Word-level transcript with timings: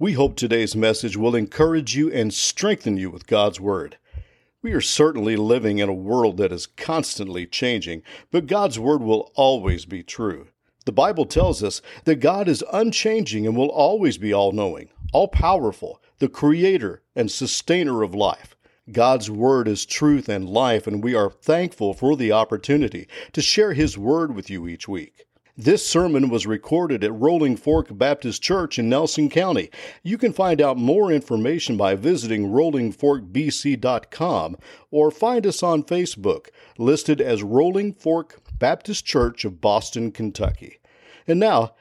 We 0.00 0.14
hope 0.14 0.34
today's 0.34 0.74
message 0.74 1.14
will 1.18 1.36
encourage 1.36 1.94
you 1.94 2.10
and 2.10 2.32
strengthen 2.32 2.96
you 2.96 3.10
with 3.10 3.26
God's 3.26 3.60
Word. 3.60 3.98
We 4.62 4.72
are 4.72 4.80
certainly 4.80 5.36
living 5.36 5.76
in 5.76 5.90
a 5.90 5.92
world 5.92 6.38
that 6.38 6.52
is 6.52 6.66
constantly 6.66 7.44
changing, 7.46 8.02
but 8.30 8.46
God's 8.46 8.78
Word 8.78 9.02
will 9.02 9.30
always 9.34 9.84
be 9.84 10.02
true. 10.02 10.46
The 10.86 10.92
Bible 10.92 11.26
tells 11.26 11.62
us 11.62 11.82
that 12.06 12.14
God 12.14 12.48
is 12.48 12.64
unchanging 12.72 13.46
and 13.46 13.54
will 13.54 13.68
always 13.68 14.16
be 14.16 14.32
all 14.32 14.52
knowing, 14.52 14.88
all 15.12 15.28
powerful, 15.28 16.00
the 16.18 16.28
creator 16.28 17.02
and 17.14 17.30
sustainer 17.30 18.02
of 18.02 18.14
life. 18.14 18.56
God's 18.90 19.30
Word 19.30 19.68
is 19.68 19.84
truth 19.84 20.30
and 20.30 20.48
life, 20.48 20.86
and 20.86 21.04
we 21.04 21.14
are 21.14 21.28
thankful 21.28 21.92
for 21.92 22.16
the 22.16 22.32
opportunity 22.32 23.06
to 23.34 23.42
share 23.42 23.74
His 23.74 23.98
Word 23.98 24.34
with 24.34 24.48
you 24.48 24.66
each 24.66 24.88
week. 24.88 25.26
This 25.60 25.86
sermon 25.86 26.28
was 26.30 26.46
recorded 26.46 27.04
at 27.04 27.12
Rolling 27.12 27.54
Fork 27.54 27.88
Baptist 27.90 28.40
Church 28.40 28.78
in 28.78 28.88
Nelson 28.88 29.28
County. 29.28 29.68
You 30.02 30.16
can 30.16 30.32
find 30.32 30.58
out 30.58 30.78
more 30.78 31.12
information 31.12 31.76
by 31.76 31.96
visiting 31.96 32.48
rollingforkbc.com 32.48 34.56
or 34.90 35.10
find 35.10 35.46
us 35.46 35.62
on 35.62 35.82
Facebook, 35.82 36.46
listed 36.78 37.20
as 37.20 37.42
Rolling 37.42 37.92
Fork 37.92 38.40
Baptist 38.58 39.04
Church 39.04 39.44
of 39.44 39.60
Boston, 39.60 40.12
Kentucky. 40.12 40.80
And 41.26 41.38
now, 41.38 41.74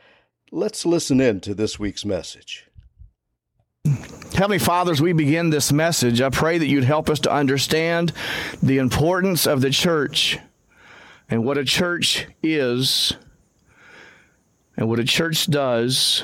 let's 0.51 0.85
listen 0.85 1.21
in 1.21 1.39
to 1.39 1.53
this 1.53 1.79
week's 1.79 2.03
message. 2.03 2.65
Heavenly 4.33 4.59
Father, 4.59 4.91
as 4.91 5.01
we 5.01 5.13
begin 5.13 5.51
this 5.51 5.71
message, 5.71 6.19
I 6.19 6.31
pray 6.31 6.57
that 6.57 6.67
you'd 6.67 6.83
help 6.83 7.09
us 7.09 7.21
to 7.21 7.31
understand 7.31 8.11
the 8.61 8.77
importance 8.77 9.47
of 9.47 9.61
the 9.61 9.69
church 9.69 10.37
and 11.29 11.45
what 11.45 11.57
a 11.57 11.63
church 11.63 12.27
is 12.43 13.13
and 14.79 14.87
what 14.87 14.97
a 14.97 15.03
church 15.03 15.47
does 15.47 16.23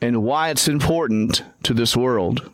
and 0.00 0.22
why 0.22 0.50
it's 0.50 0.68
important 0.68 1.42
to 1.64 1.74
this 1.74 1.96
world. 1.96 2.48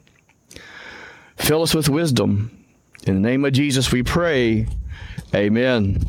Fill 1.36 1.60
us 1.60 1.74
with 1.74 1.90
wisdom. 1.90 2.64
In 3.02 3.14
the 3.14 3.28
name 3.28 3.44
of 3.44 3.52
Jesus 3.52 3.92
we 3.92 4.02
pray. 4.02 4.66
Amen. 5.34 6.02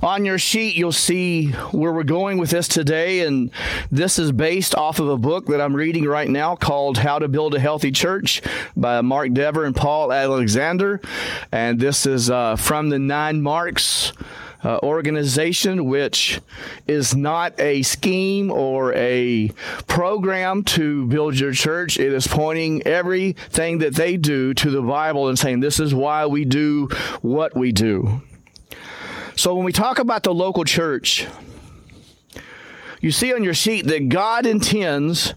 On 0.00 0.24
your 0.24 0.38
sheet, 0.38 0.76
you'll 0.76 0.92
see 0.92 1.50
where 1.72 1.92
we're 1.92 2.04
going 2.04 2.38
with 2.38 2.50
this 2.50 2.68
today, 2.68 3.26
and 3.26 3.50
this 3.90 4.20
is 4.20 4.30
based 4.30 4.76
off 4.76 5.00
of 5.00 5.08
a 5.08 5.16
book 5.16 5.46
that 5.46 5.60
I'm 5.60 5.74
reading 5.74 6.04
right 6.04 6.28
now 6.28 6.54
called 6.54 6.98
How 6.98 7.18
to 7.18 7.26
Build 7.26 7.56
a 7.56 7.58
Healthy 7.58 7.90
Church 7.90 8.40
by 8.76 9.00
Mark 9.00 9.32
Dever 9.32 9.64
and 9.64 9.74
Paul 9.74 10.12
Alexander. 10.12 11.00
And 11.50 11.80
this 11.80 12.06
is 12.06 12.30
uh, 12.30 12.54
from 12.54 12.90
the 12.90 13.00
Nine 13.00 13.42
Marks 13.42 14.12
uh, 14.64 14.78
organization, 14.82 15.84
which 15.86 16.40
is 16.86 17.14
not 17.14 17.58
a 17.60 17.82
scheme 17.82 18.50
or 18.50 18.92
a 18.94 19.48
program 19.86 20.64
to 20.64 21.06
build 21.06 21.38
your 21.38 21.52
church. 21.52 21.98
It 21.98 22.12
is 22.12 22.26
pointing 22.26 22.82
everything 22.86 23.78
that 23.78 23.94
they 23.94 24.16
do 24.16 24.54
to 24.54 24.70
the 24.70 24.82
Bible 24.82 25.28
and 25.28 25.38
saying, 25.38 25.60
this 25.60 25.78
is 25.78 25.94
why 25.94 26.26
we 26.26 26.44
do 26.44 26.88
what 27.22 27.56
we 27.56 27.72
do. 27.72 28.22
So 29.36 29.54
when 29.54 29.64
we 29.64 29.72
talk 29.72 30.00
about 30.00 30.24
the 30.24 30.34
local 30.34 30.64
church, 30.64 31.26
you 33.00 33.12
see 33.12 33.32
on 33.32 33.44
your 33.44 33.54
sheet 33.54 33.86
that 33.86 34.08
God 34.08 34.46
intends 34.46 35.34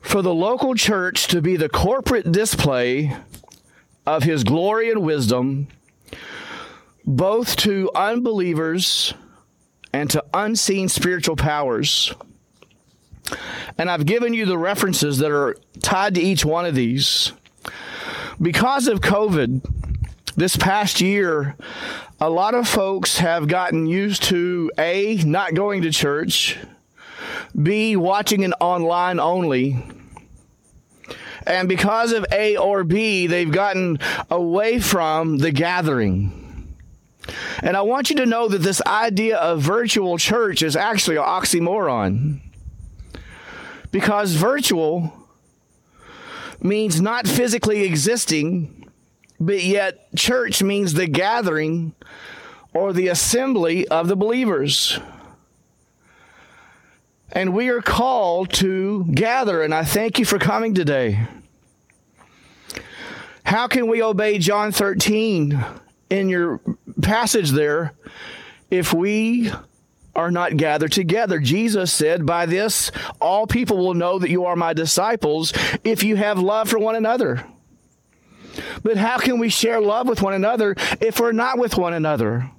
for 0.00 0.22
the 0.22 0.34
local 0.34 0.74
church 0.74 1.28
to 1.28 1.40
be 1.40 1.56
the 1.56 1.68
corporate 1.68 2.32
display 2.32 3.16
of 4.04 4.24
his 4.24 4.42
glory 4.42 4.90
and 4.90 5.02
wisdom 5.02 5.68
both 7.08 7.56
to 7.56 7.90
unbelievers 7.94 9.14
and 9.94 10.10
to 10.10 10.22
unseen 10.34 10.90
spiritual 10.90 11.36
powers. 11.36 12.12
And 13.78 13.90
I've 13.90 14.04
given 14.04 14.34
you 14.34 14.44
the 14.44 14.58
references 14.58 15.16
that 15.18 15.30
are 15.30 15.56
tied 15.80 16.16
to 16.16 16.20
each 16.20 16.44
one 16.44 16.66
of 16.66 16.74
these. 16.74 17.32
Because 18.40 18.88
of 18.88 19.00
COVID, 19.00 19.66
this 20.36 20.58
past 20.58 21.00
year, 21.00 21.56
a 22.20 22.28
lot 22.28 22.54
of 22.54 22.68
folks 22.68 23.18
have 23.18 23.48
gotten 23.48 23.86
used 23.86 24.24
to 24.24 24.70
A, 24.76 25.16
not 25.24 25.54
going 25.54 25.82
to 25.82 25.90
church, 25.90 26.58
B, 27.60 27.96
watching 27.96 28.42
it 28.42 28.52
online 28.60 29.18
only. 29.18 29.82
And 31.46 31.70
because 31.70 32.12
of 32.12 32.26
A 32.30 32.58
or 32.58 32.84
B, 32.84 33.26
they've 33.26 33.50
gotten 33.50 33.98
away 34.30 34.78
from 34.78 35.38
the 35.38 35.52
gathering. 35.52 36.37
And 37.62 37.76
I 37.76 37.82
want 37.82 38.10
you 38.10 38.16
to 38.16 38.26
know 38.26 38.48
that 38.48 38.58
this 38.58 38.82
idea 38.86 39.36
of 39.36 39.60
virtual 39.60 40.18
church 40.18 40.62
is 40.62 40.76
actually 40.76 41.16
an 41.16 41.24
oxymoron. 41.24 42.40
Because 43.90 44.34
virtual 44.34 45.12
means 46.60 47.00
not 47.00 47.26
physically 47.26 47.84
existing, 47.84 48.88
but 49.40 49.62
yet 49.62 50.14
church 50.14 50.62
means 50.62 50.94
the 50.94 51.06
gathering 51.06 51.94
or 52.74 52.92
the 52.92 53.08
assembly 53.08 53.86
of 53.88 54.08
the 54.08 54.16
believers. 54.16 54.98
And 57.32 57.52
we 57.54 57.68
are 57.68 57.82
called 57.82 58.52
to 58.54 59.04
gather, 59.12 59.62
and 59.62 59.74
I 59.74 59.84
thank 59.84 60.18
you 60.18 60.24
for 60.24 60.38
coming 60.38 60.74
today. 60.74 61.26
How 63.44 63.66
can 63.66 63.86
we 63.86 64.02
obey 64.02 64.38
John 64.38 64.72
13 64.72 65.64
in 66.10 66.28
your 66.28 66.60
passage 67.00 67.50
there, 67.50 67.94
if 68.70 68.92
we 68.92 69.50
are 70.18 70.30
not 70.30 70.56
gathered 70.56 70.92
together. 70.92 71.38
Jesus 71.38 71.92
said, 71.92 72.26
By 72.26 72.44
this, 72.46 72.90
all 73.20 73.46
people 73.46 73.78
will 73.78 73.94
know 73.94 74.18
that 74.18 74.30
you 74.30 74.46
are 74.46 74.56
my 74.56 74.72
disciples 74.72 75.52
if 75.84 76.02
you 76.02 76.16
have 76.16 76.38
love 76.38 76.68
for 76.68 76.78
one 76.78 76.96
another. 76.96 77.46
But 78.82 78.96
how 78.96 79.18
can 79.18 79.38
we 79.38 79.48
share 79.48 79.80
love 79.80 80.08
with 80.08 80.20
one 80.20 80.34
another 80.34 80.74
if 81.00 81.20
we're 81.20 81.32
not 81.32 81.58
with 81.58 81.76
one 81.76 81.94
another? 81.94 82.50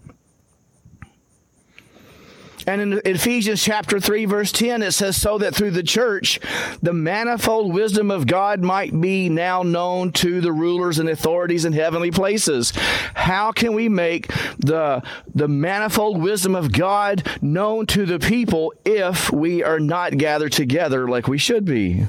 And 2.69 2.81
in 2.81 3.01
Ephesians 3.03 3.63
chapter 3.63 3.99
3, 3.99 4.25
verse 4.25 4.51
10, 4.51 4.83
it 4.83 4.91
says, 4.91 5.19
So 5.19 5.39
that 5.39 5.55
through 5.55 5.71
the 5.71 5.81
church, 5.81 6.39
the 6.83 6.93
manifold 6.93 7.73
wisdom 7.73 8.11
of 8.11 8.27
God 8.27 8.61
might 8.61 9.01
be 9.01 9.27
now 9.27 9.63
known 9.63 10.11
to 10.13 10.39
the 10.39 10.51
rulers 10.51 10.99
and 10.99 11.09
authorities 11.09 11.65
in 11.65 11.73
heavenly 11.73 12.11
places. 12.11 12.71
How 13.15 13.51
can 13.51 13.73
we 13.73 13.89
make 13.89 14.27
the, 14.59 15.01
the 15.33 15.47
manifold 15.47 16.21
wisdom 16.21 16.53
of 16.53 16.71
God 16.71 17.27
known 17.41 17.87
to 17.87 18.05
the 18.05 18.19
people 18.19 18.71
if 18.85 19.31
we 19.31 19.63
are 19.63 19.79
not 19.79 20.19
gathered 20.19 20.51
together 20.51 21.07
like 21.07 21.27
we 21.27 21.39
should 21.39 21.65
be? 21.65 22.05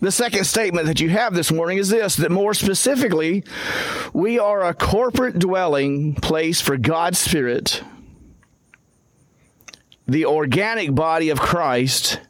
The 0.00 0.10
second 0.10 0.44
statement 0.44 0.86
that 0.86 0.98
you 0.98 1.10
have 1.10 1.34
this 1.34 1.52
morning 1.52 1.76
is 1.76 1.90
this 1.90 2.16
that 2.16 2.30
more 2.30 2.54
specifically, 2.54 3.44
we 4.14 4.38
are 4.38 4.62
a 4.62 4.72
corporate 4.72 5.38
dwelling 5.38 6.14
place 6.14 6.62
for 6.62 6.78
God's 6.78 7.18
Spirit 7.18 7.82
the 10.06 10.26
organic 10.26 10.94
body 10.94 11.30
of 11.30 11.40
Christ 11.40 12.20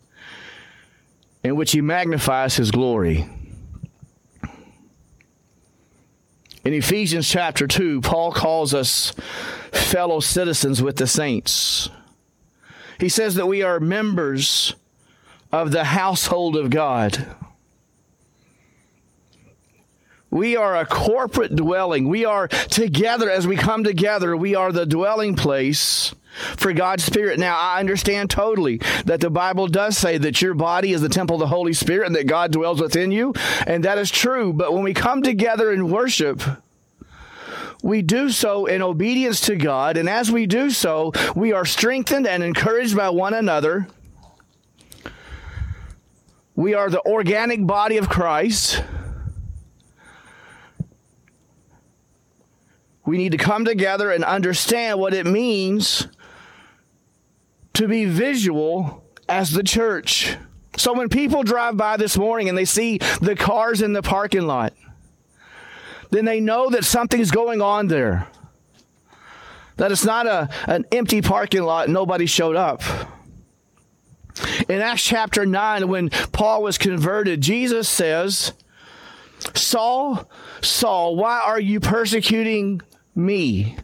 in 1.42 1.56
which 1.56 1.72
he 1.72 1.80
magnifies 1.80 2.56
his 2.56 2.70
glory. 2.70 3.28
In 6.64 6.74
Ephesians 6.74 7.28
chapter 7.28 7.66
2, 7.66 8.02
Paul 8.02 8.30
calls 8.30 8.72
us 8.72 9.12
fellow 9.72 10.20
citizens 10.20 10.80
with 10.80 10.96
the 10.96 11.08
saints. 11.08 11.88
He 13.00 13.08
says 13.08 13.34
that 13.34 13.48
we 13.48 13.62
are 13.62 13.80
members 13.80 14.74
of 15.50 15.72
the 15.72 15.84
household 15.84 16.56
of 16.56 16.70
God. 16.70 17.26
We 20.32 20.56
are 20.56 20.78
a 20.78 20.86
corporate 20.86 21.54
dwelling. 21.54 22.08
We 22.08 22.24
are 22.24 22.48
together 22.48 23.30
as 23.30 23.46
we 23.46 23.54
come 23.54 23.84
together. 23.84 24.34
We 24.34 24.54
are 24.54 24.72
the 24.72 24.86
dwelling 24.86 25.36
place 25.36 26.14
for 26.56 26.72
God's 26.72 27.04
Spirit. 27.04 27.38
Now, 27.38 27.58
I 27.58 27.80
understand 27.80 28.30
totally 28.30 28.78
that 29.04 29.20
the 29.20 29.28
Bible 29.28 29.66
does 29.66 29.98
say 29.98 30.16
that 30.16 30.40
your 30.40 30.54
body 30.54 30.94
is 30.94 31.02
the 31.02 31.10
temple 31.10 31.36
of 31.36 31.40
the 31.40 31.48
Holy 31.48 31.74
Spirit 31.74 32.06
and 32.06 32.16
that 32.16 32.26
God 32.26 32.50
dwells 32.50 32.80
within 32.80 33.12
you, 33.12 33.34
and 33.66 33.84
that 33.84 33.98
is 33.98 34.10
true. 34.10 34.54
But 34.54 34.72
when 34.72 34.82
we 34.82 34.94
come 34.94 35.22
together 35.22 35.70
in 35.70 35.90
worship, 35.90 36.42
we 37.82 38.00
do 38.00 38.30
so 38.30 38.64
in 38.64 38.80
obedience 38.80 39.42
to 39.42 39.56
God, 39.56 39.98
and 39.98 40.08
as 40.08 40.32
we 40.32 40.46
do 40.46 40.70
so, 40.70 41.12
we 41.36 41.52
are 41.52 41.66
strengthened 41.66 42.26
and 42.26 42.42
encouraged 42.42 42.96
by 42.96 43.10
one 43.10 43.34
another. 43.34 43.86
We 46.56 46.72
are 46.72 46.88
the 46.88 47.04
organic 47.04 47.66
body 47.66 47.98
of 47.98 48.08
Christ. 48.08 48.82
We 53.04 53.18
need 53.18 53.32
to 53.32 53.38
come 53.38 53.64
together 53.64 54.10
and 54.10 54.24
understand 54.24 55.00
what 55.00 55.14
it 55.14 55.26
means 55.26 56.06
to 57.74 57.88
be 57.88 58.04
visual 58.04 59.04
as 59.28 59.50
the 59.50 59.62
church. 59.62 60.36
So 60.76 60.92
when 60.92 61.08
people 61.08 61.42
drive 61.42 61.76
by 61.76 61.96
this 61.96 62.16
morning 62.16 62.48
and 62.48 62.56
they 62.56 62.64
see 62.64 62.98
the 63.20 63.34
cars 63.34 63.82
in 63.82 63.92
the 63.92 64.02
parking 64.02 64.46
lot, 64.46 64.72
then 66.10 66.24
they 66.24 66.40
know 66.40 66.70
that 66.70 66.84
something's 66.84 67.30
going 67.30 67.60
on 67.60 67.88
there. 67.88 68.28
That 69.76 69.90
it's 69.90 70.04
not 70.04 70.26
a, 70.26 70.48
an 70.66 70.84
empty 70.92 71.22
parking 71.22 71.62
lot, 71.62 71.88
nobody 71.88 72.26
showed 72.26 72.56
up. 72.56 72.82
In 74.68 74.80
Acts 74.80 75.04
chapter 75.04 75.44
9, 75.44 75.88
when 75.88 76.10
Paul 76.10 76.62
was 76.62 76.78
converted, 76.78 77.40
Jesus 77.40 77.88
says, 77.88 78.52
Saul, 79.54 80.28
Saul, 80.60 81.16
why 81.16 81.40
are 81.40 81.60
you 81.60 81.80
persecuting 81.80 82.80
me? 83.14 83.76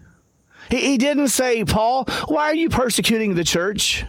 He, 0.70 0.80
he 0.80 0.98
didn't 0.98 1.28
say, 1.28 1.64
Paul, 1.64 2.04
why 2.26 2.44
are 2.44 2.54
you 2.54 2.68
persecuting 2.68 3.34
the 3.34 3.44
church? 3.44 4.04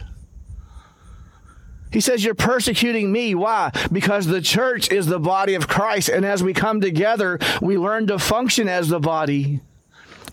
He 1.92 2.02
says, 2.02 2.24
You're 2.24 2.36
persecuting 2.36 3.12
me. 3.12 3.34
Why? 3.36 3.72
Because 3.92 4.28
the 4.28 4.42
church 4.42 4.92
is 4.92 5.08
the 5.08 5.20
body 5.20 5.56
of 5.56 5.68
Christ. 5.68 6.10
And 6.10 6.26
as 6.26 6.44
we 6.44 6.54
come 6.54 6.82
together, 6.82 7.40
we 7.62 7.78
learn 7.78 8.08
to 8.08 8.20
function 8.20 8.68
as 8.70 8.90
the 8.90 9.00
body, 9.00 9.62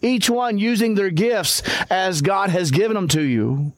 each 0.02 0.28
one 0.28 0.58
using 0.58 0.94
their 0.94 1.10
gifts 1.10 1.62
as 1.90 2.20
God 2.20 2.50
has 2.50 2.70
given 2.70 2.94
them 2.94 3.08
to 3.08 3.22
you. 3.22 3.72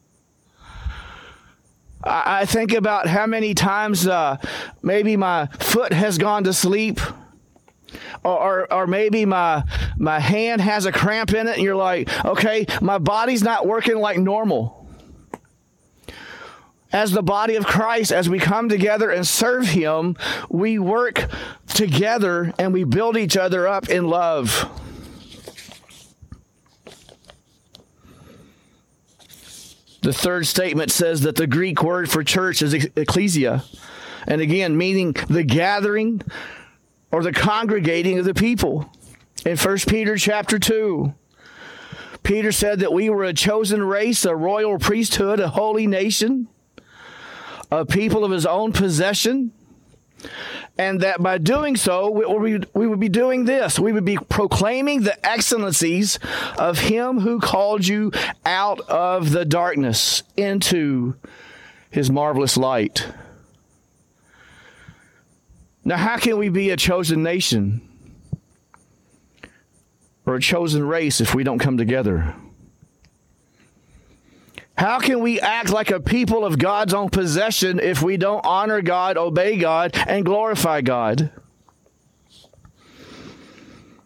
I, 2.03 2.41
I 2.41 2.45
think 2.45 2.73
about 2.73 3.07
how 3.07 3.25
many 3.25 3.53
times 3.53 4.07
uh, 4.07 4.37
maybe 4.81 5.15
my 5.15 5.47
foot 5.59 5.93
has 5.93 6.17
gone 6.17 6.43
to 6.45 6.53
sleep. 6.53 6.99
Or, 8.23 8.37
or, 8.37 8.73
or, 8.73 8.87
maybe 8.87 9.25
my 9.25 9.63
my 9.97 10.19
hand 10.19 10.61
has 10.61 10.85
a 10.85 10.91
cramp 10.91 11.33
in 11.33 11.47
it 11.47 11.55
and 11.55 11.63
you're 11.63 11.75
like 11.75 12.09
okay 12.25 12.65
my 12.81 12.97
body's 12.97 13.43
not 13.43 13.67
working 13.67 13.97
like 13.97 14.17
normal 14.17 14.79
as 16.91 17.11
the 17.11 17.21
body 17.21 17.55
of 17.55 17.65
Christ, 17.65 18.11
as 18.11 18.27
we 18.27 18.39
come 18.39 18.67
together 18.67 19.11
and 19.11 19.27
serve 19.27 19.67
Him, 19.67 20.15
we 20.49 20.79
work 20.79 21.29
together 21.67 22.53
and 22.57 22.73
we 22.73 22.83
build 22.83 23.15
each 23.15 23.37
other 23.37 23.67
up 23.67 23.89
in 23.89 24.07
love. 24.07 24.67
The 30.01 30.13
third 30.13 30.47
statement 30.47 30.91
says 30.91 31.21
that 31.21 31.35
the 31.35 31.45
Greek 31.45 31.83
word 31.83 32.09
for 32.09 32.23
church 32.23 32.61
is 32.61 32.73
ecclesia. 32.73 33.63
And 34.25 34.41
again, 34.41 34.77
meaning 34.77 35.13
the 35.29 35.43
gathering 35.43 36.21
or 37.11 37.23
the 37.23 37.33
congregating 37.33 38.19
of 38.19 38.25
the 38.25 38.33
people. 38.33 38.89
In 39.45 39.57
1 39.57 39.77
Peter 39.87 40.17
chapter 40.17 40.59
2, 40.59 41.13
Peter 42.23 42.51
said 42.51 42.79
that 42.79 42.93
we 42.93 43.09
were 43.09 43.23
a 43.23 43.33
chosen 43.33 43.83
race, 43.83 44.25
a 44.25 44.35
royal 44.35 44.77
priesthood, 44.77 45.39
a 45.39 45.49
holy 45.49 45.87
nation 45.87 46.47
a 47.71 47.85
people 47.85 48.25
of 48.25 48.31
his 48.31 48.45
own 48.45 48.71
possession, 48.71 49.51
and 50.77 51.01
that 51.01 51.21
by 51.21 51.37
doing 51.37 51.75
so, 51.75 52.09
we, 52.09 52.59
we 52.73 52.87
would 52.87 52.99
be 52.99 53.09
doing 53.09 53.45
this. 53.45 53.79
We 53.79 53.91
would 53.91 54.05
be 54.05 54.17
proclaiming 54.17 55.03
the 55.03 55.25
excellencies 55.25 56.19
of 56.57 56.79
him 56.79 57.19
who 57.19 57.39
called 57.39 57.85
you 57.85 58.11
out 58.45 58.79
of 58.89 59.31
the 59.31 59.45
darkness 59.45 60.23
into 60.35 61.15
his 61.89 62.09
marvelous 62.09 62.57
light. 62.57 63.07
Now, 65.89 65.97
how 65.97 66.17
can 66.17 66.37
we 66.37 66.49
be 66.49 66.69
a 66.69 66.77
chosen 66.77 67.23
nation 67.23 67.81
or 70.23 70.35
a 70.35 70.39
chosen 70.39 70.87
race 70.87 71.19
if 71.19 71.33
we 71.33 71.43
don't 71.43 71.57
come 71.57 71.77
together? 71.77 72.35
How 74.77 74.99
can 74.99 75.21
we 75.21 75.41
act 75.41 75.71
like 75.71 75.89
a 75.89 75.99
people 75.99 76.45
of 76.45 76.59
God's 76.59 76.93
own 76.93 77.09
possession 77.09 77.79
if 77.79 78.03
we 78.03 78.17
don't 78.17 78.45
honor 78.45 78.83
God, 78.83 79.17
obey 79.17 79.57
God, 79.57 79.97
and 80.07 80.23
glorify 80.23 80.81
God? 80.81 81.31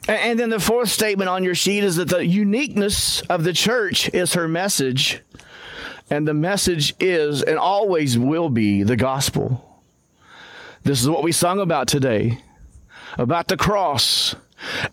And 0.08 0.40
then 0.40 0.52
the 0.52 0.62
fourth 0.62 0.88
statement 0.88 1.30
on 1.30 1.44
your 1.44 1.54
sheet 1.54 1.84
is 1.84 1.98
that 1.98 2.08
the 2.08 2.26
uniqueness 2.26 3.20
of 3.24 3.44
the 3.44 3.52
church 3.52 4.08
is 4.14 4.36
her 4.36 4.48
message. 4.48 5.22
And 6.10 6.26
the 6.26 6.34
message 6.34 6.96
is 7.02 7.42
and 7.42 7.58
always 7.58 8.18
will 8.18 8.48
be 8.48 8.84
the 8.84 8.96
gospel. 8.96 9.73
This 10.84 11.02
is 11.02 11.10
what 11.10 11.24
we 11.24 11.32
sung 11.32 11.60
about 11.60 11.88
today 11.88 12.40
about 13.18 13.48
the 13.48 13.58
cross 13.58 14.36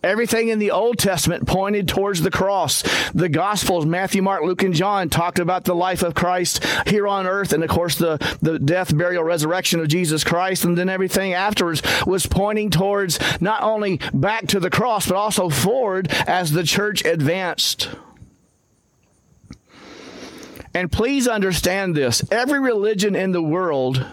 Everything 0.03 0.49
in 0.49 0.59
the 0.59 0.71
Old 0.71 0.99
Testament 0.99 1.47
pointed 1.47 1.89
towards 1.89 2.23
the 2.23 2.31
cross. 2.31 2.83
The 3.13 3.29
Gospels, 3.29 3.87
Matthew, 3.87 4.23
Mark, 4.23 4.43
Luke, 4.43 4.63
and 4.63 4.75
John, 4.75 5.09
talked 5.09 5.39
about 5.39 5.65
the 5.65 5.75
life 5.75 6.03
of 6.03 6.15
Christ 6.15 6.65
here 6.87 7.07
on 7.07 7.27
earth 7.27 7.53
and, 7.53 7.63
of 7.63 7.71
course, 7.71 7.97
the, 7.97 8.19
the 8.43 8.59
death, 8.59 8.97
burial, 8.97 9.23
resurrection 9.23 9.81
of 9.81 9.89
Jesus 9.89 10.25
Christ. 10.25 10.65
And 10.65 10.77
then 10.77 10.89
everything 10.89 11.33
afterwards 11.33 11.83
was 12.07 12.27
pointing 12.27 12.71
towards 12.71 13.19
not 13.41 13.63
only 13.63 14.01
back 14.13 14.47
to 14.49 14.61
the 14.61 14.71
cross, 14.71 15.07
but 15.07 15.17
also 15.17 15.49
forward 15.49 16.09
as 16.27 16.53
the 16.53 16.65
church 16.65 17.05
advanced. 17.05 17.91
And 20.73 20.91
please 20.91 21.27
understand 21.27 21.97
this 21.97 22.23
every 22.31 22.61
religion 22.61 23.17
in 23.17 23.33
the 23.33 23.43
world 23.43 24.07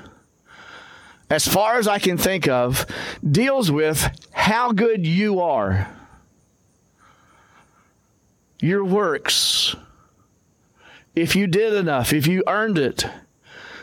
as 1.29 1.47
far 1.47 1.77
as 1.77 1.87
I 1.87 1.99
can 1.99 2.17
think 2.17 2.47
of, 2.47 2.85
deals 3.29 3.71
with 3.71 4.09
how 4.31 4.71
good 4.71 5.05
you 5.05 5.39
are, 5.41 5.89
your 8.59 8.83
works, 8.83 9.75
if 11.15 11.35
you 11.35 11.47
did 11.47 11.73
enough, 11.73 12.13
if 12.13 12.27
you 12.27 12.43
earned 12.47 12.77
it. 12.77 13.05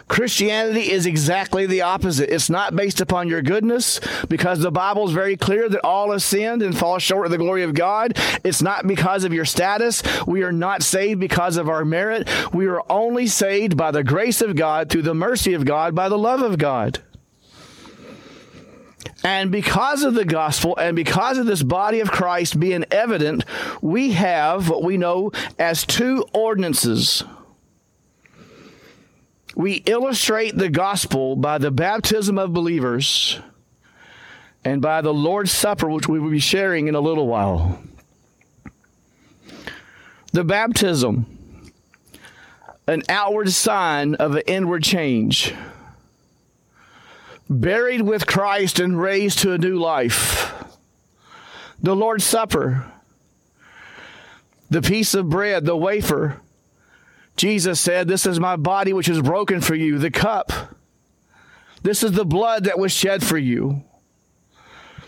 Christianity 0.06 0.93
is 0.93 1.06
exactly 1.06 1.64
the 1.64 1.81
opposite. 1.81 2.32
It's 2.32 2.50
not 2.50 2.76
based 2.76 3.00
upon 3.00 3.29
your 3.29 3.41
goodness 3.41 4.00
because 4.29 4.58
the 4.58 4.70
Bible 4.70 5.06
is 5.06 5.12
very 5.12 5.37
clear 5.37 5.67
that 5.69 5.81
all 5.82 6.12
have 6.12 6.23
sinned 6.23 6.62
and 6.62 6.76
fall 6.76 6.99
short 6.99 7.25
of 7.25 7.32
the 7.32 7.38
glory 7.38 7.62
of 7.62 7.75
God. 7.75 8.19
It's 8.44 8.61
not 8.61 8.87
because 8.87 9.25
of 9.25 9.32
your 9.32 9.47
status. 9.47 10.02
We 10.26 10.43
are 10.43 10.52
not 10.52 10.82
saved 10.82 11.20
because 11.20 11.56
of 11.56 11.70
our 11.70 11.87
merit. 11.87 12.29
We 12.52 12.67
are 12.67 12.82
only 12.90 13.26
saved 13.26 13.79
by 13.79 13.93
the 13.93 14.05
grace 14.05 14.43
of 14.43 14.56
God, 14.56 14.90
through 14.90 15.02
the 15.02 15.14
mercy 15.14 15.55
of 15.55 15.64
God, 15.64 15.94
by 15.94 16.11
the 16.11 16.19
love 16.19 16.43
of 16.43 16.58
God. 16.58 17.00
And 19.25 19.50
because 19.50 20.03
of 20.03 20.12
the 20.12 20.26
gospel 20.26 20.76
and 20.76 20.94
because 20.94 21.38
of 21.38 21.47
this 21.47 21.62
body 21.62 22.00
of 22.00 22.11
Christ 22.11 22.61
being 22.61 22.85
evident, 22.91 23.47
we 23.81 24.12
have 24.12 24.69
what 24.69 24.82
we 24.82 24.99
know 24.99 25.32
as 25.59 25.87
two 25.87 26.26
ordinances. 26.35 27.25
We 29.56 29.76
illustrate 29.87 30.59
the 30.59 30.69
gospel 30.69 31.37
by 31.37 31.56
the 31.56 31.71
baptism 31.71 32.38
of 32.38 32.53
believers 32.53 33.41
and 34.62 34.82
by 34.82 35.00
the 35.00 35.15
Lord's 35.15 35.53
Supper, 35.53 35.88
which 35.88 36.06
we 36.09 36.21
will 36.21 36.31
be 36.31 36.38
sharing 36.38 36.88
in 36.88 36.94
a 36.94 37.00
little 37.00 37.26
while. 37.26 37.82
The 40.32 40.44
baptism, 40.44 41.71
an 42.87 43.03
outward 43.09 43.50
sign 43.53 44.17
of 44.17 44.35
an 44.35 44.43
inward 44.47 44.82
change 44.82 45.55
buried 47.60 48.02
with 48.02 48.26
Christ 48.26 48.80
and 48.80 49.00
raised 49.00 49.40
to 49.40 49.52
a 49.52 49.58
new 49.58 49.78
life. 49.78 50.52
The 51.82 51.96
Lord's 51.96 52.25
Supper, 52.25 52.90
the 54.70 54.82
piece 54.82 55.14
of 55.14 55.28
bread, 55.28 55.64
the 55.64 55.76
wafer. 55.76 56.40
Jesus 57.37 57.80
said, 57.80 58.08
This 58.08 58.26
is 58.26 58.40
my 58.40 58.56
body 58.56 58.92
which 58.92 59.08
is 59.08 59.20
broken 59.20 59.61
for 59.61 59.75
you, 59.75 59.99
the 59.99 60.11
cup. 60.11 60.52
This 61.82 62.02
is 62.02 62.12
the 62.12 62.25
blood 62.25 62.64
that 62.64 62.78
was 62.78 62.92
shed 62.92 63.23
for 63.23 63.37
you. 63.37 63.84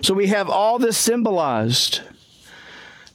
So 0.03 0.13
we 0.13 0.27
have 0.27 0.51
all 0.51 0.79
this 0.79 0.99
symbolized, 0.99 2.03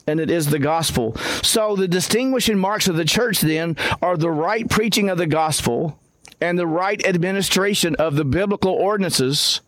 and 0.08 0.20
it 0.20 0.32
is 0.32 0.48
the 0.48 0.60
gospel. 0.60 1.16
So 1.44 1.76
the 1.76 1.88
distinguishing 1.88 2.58
marks 2.58 2.88
of 2.88 2.96
the 2.96 3.06
church 3.06 3.42
then 3.42 3.78
are 4.02 4.18
the 4.18 4.32
right 4.32 4.68
preaching 4.68 5.10
of 5.10 5.20
the 5.20 5.28
gospel 5.28 6.01
and 6.42 6.58
the 6.58 6.68
right 6.68 7.06
administration 7.06 7.96
of 7.96 8.16
the 8.16 8.26
biblical 8.26 8.74
ordinances 8.74 9.62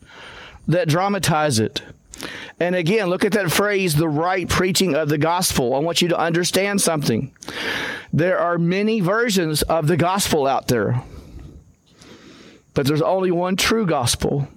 that 0.67 0.87
dramatize 0.87 1.59
it. 1.59 1.81
And 2.59 2.75
again, 2.75 3.07
look 3.07 3.25
at 3.25 3.33
that 3.33 3.51
phrase, 3.51 3.95
the 3.95 4.07
right 4.07 4.47
preaching 4.47 4.95
of 4.95 5.09
the 5.09 5.17
gospel. 5.17 5.75
I 5.75 5.79
want 5.79 6.01
you 6.01 6.07
to 6.09 6.17
understand 6.17 6.81
something. 6.81 7.33
There 8.11 8.39
are 8.39 8.57
many 8.57 8.99
versions 9.01 9.61
of 9.63 9.87
the 9.87 9.97
gospel 9.97 10.47
out 10.47 10.67
there, 10.67 11.01
but 12.73 12.85
there's 12.85 13.01
only 13.01 13.31
one 13.31 13.55
true 13.55 13.85
gospel. 13.85 14.47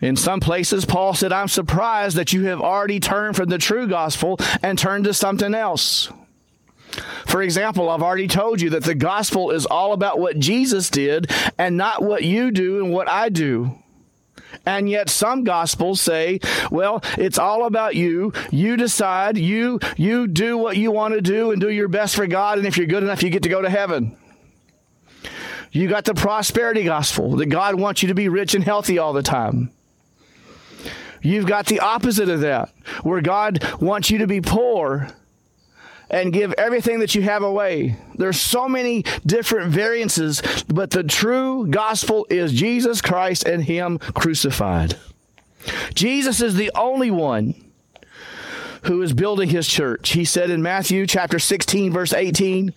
In 0.00 0.16
some 0.16 0.40
places, 0.40 0.84
Paul 0.84 1.14
said, 1.14 1.32
I'm 1.32 1.46
surprised 1.46 2.16
that 2.16 2.32
you 2.32 2.46
have 2.46 2.60
already 2.60 2.98
turned 2.98 3.36
from 3.36 3.48
the 3.48 3.58
true 3.58 3.86
gospel 3.86 4.38
and 4.62 4.76
turned 4.76 5.04
to 5.04 5.14
something 5.14 5.54
else. 5.54 6.10
For 7.26 7.42
example, 7.42 7.88
I've 7.88 8.02
already 8.02 8.28
told 8.28 8.60
you 8.60 8.70
that 8.70 8.84
the 8.84 8.94
gospel 8.94 9.50
is 9.50 9.64
all 9.66 9.92
about 9.92 10.18
what 10.18 10.38
Jesus 10.38 10.90
did 10.90 11.30
and 11.58 11.76
not 11.76 12.02
what 12.02 12.24
you 12.24 12.50
do 12.50 12.84
and 12.84 12.92
what 12.92 13.08
I 13.08 13.28
do. 13.28 13.78
And 14.66 14.88
yet 14.88 15.08
some 15.08 15.44
gospels 15.44 16.00
say, 16.00 16.40
well, 16.70 17.02
it's 17.16 17.38
all 17.38 17.64
about 17.64 17.96
you. 17.96 18.32
You 18.50 18.76
decide, 18.76 19.38
you 19.38 19.80
you 19.96 20.26
do 20.26 20.58
what 20.58 20.76
you 20.76 20.90
want 20.90 21.14
to 21.14 21.22
do 21.22 21.50
and 21.50 21.60
do 21.60 21.70
your 21.70 21.88
best 21.88 22.14
for 22.14 22.26
God 22.26 22.58
and 22.58 22.66
if 22.66 22.76
you're 22.76 22.86
good 22.86 23.02
enough 23.02 23.22
you 23.22 23.30
get 23.30 23.42
to 23.44 23.48
go 23.48 23.62
to 23.62 23.70
heaven. 23.70 24.16
You 25.72 25.88
got 25.88 26.04
the 26.04 26.14
prosperity 26.14 26.84
gospel 26.84 27.36
that 27.36 27.46
God 27.46 27.76
wants 27.76 28.02
you 28.02 28.08
to 28.08 28.14
be 28.14 28.28
rich 28.28 28.54
and 28.54 28.62
healthy 28.62 28.98
all 28.98 29.14
the 29.14 29.22
time. 29.22 29.70
You've 31.22 31.46
got 31.46 31.66
the 31.66 31.80
opposite 31.80 32.28
of 32.28 32.40
that, 32.40 32.70
where 33.02 33.22
God 33.22 33.64
wants 33.80 34.10
you 34.10 34.18
to 34.18 34.26
be 34.26 34.40
poor 34.40 35.08
and 36.12 36.32
give 36.32 36.52
everything 36.58 37.00
that 37.00 37.14
you 37.14 37.22
have 37.22 37.42
away. 37.42 37.96
There's 38.14 38.40
so 38.40 38.68
many 38.68 39.04
different 39.24 39.72
variances, 39.72 40.42
but 40.68 40.90
the 40.90 41.02
true 41.02 41.66
gospel 41.66 42.26
is 42.28 42.52
Jesus 42.52 43.00
Christ 43.00 43.44
and 43.44 43.64
Him 43.64 43.98
crucified. 43.98 44.96
Jesus 45.94 46.40
is 46.40 46.54
the 46.54 46.70
only 46.74 47.10
one 47.10 47.54
who 48.84 49.00
is 49.00 49.12
building 49.12 49.48
his 49.48 49.68
church. 49.68 50.10
He 50.10 50.24
said 50.24 50.50
in 50.50 50.60
Matthew 50.60 51.06
chapter 51.06 51.38
16, 51.38 51.92
verse 51.92 52.12
18, 52.12 52.74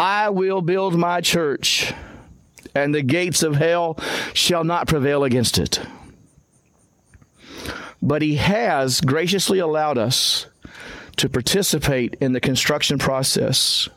I 0.00 0.30
will 0.30 0.62
build 0.62 0.96
my 0.96 1.20
church, 1.20 1.92
and 2.74 2.94
the 2.94 3.02
gates 3.02 3.42
of 3.42 3.56
hell 3.56 3.98
shall 4.32 4.64
not 4.64 4.88
prevail 4.88 5.24
against 5.24 5.58
it. 5.58 5.80
But 8.00 8.22
he 8.22 8.36
has 8.36 9.02
graciously 9.02 9.58
allowed 9.58 9.98
us 9.98 10.46
to 11.16 11.28
participate 11.28 12.14
in 12.20 12.32
the 12.32 12.40
construction 12.40 12.98
process. 12.98 13.88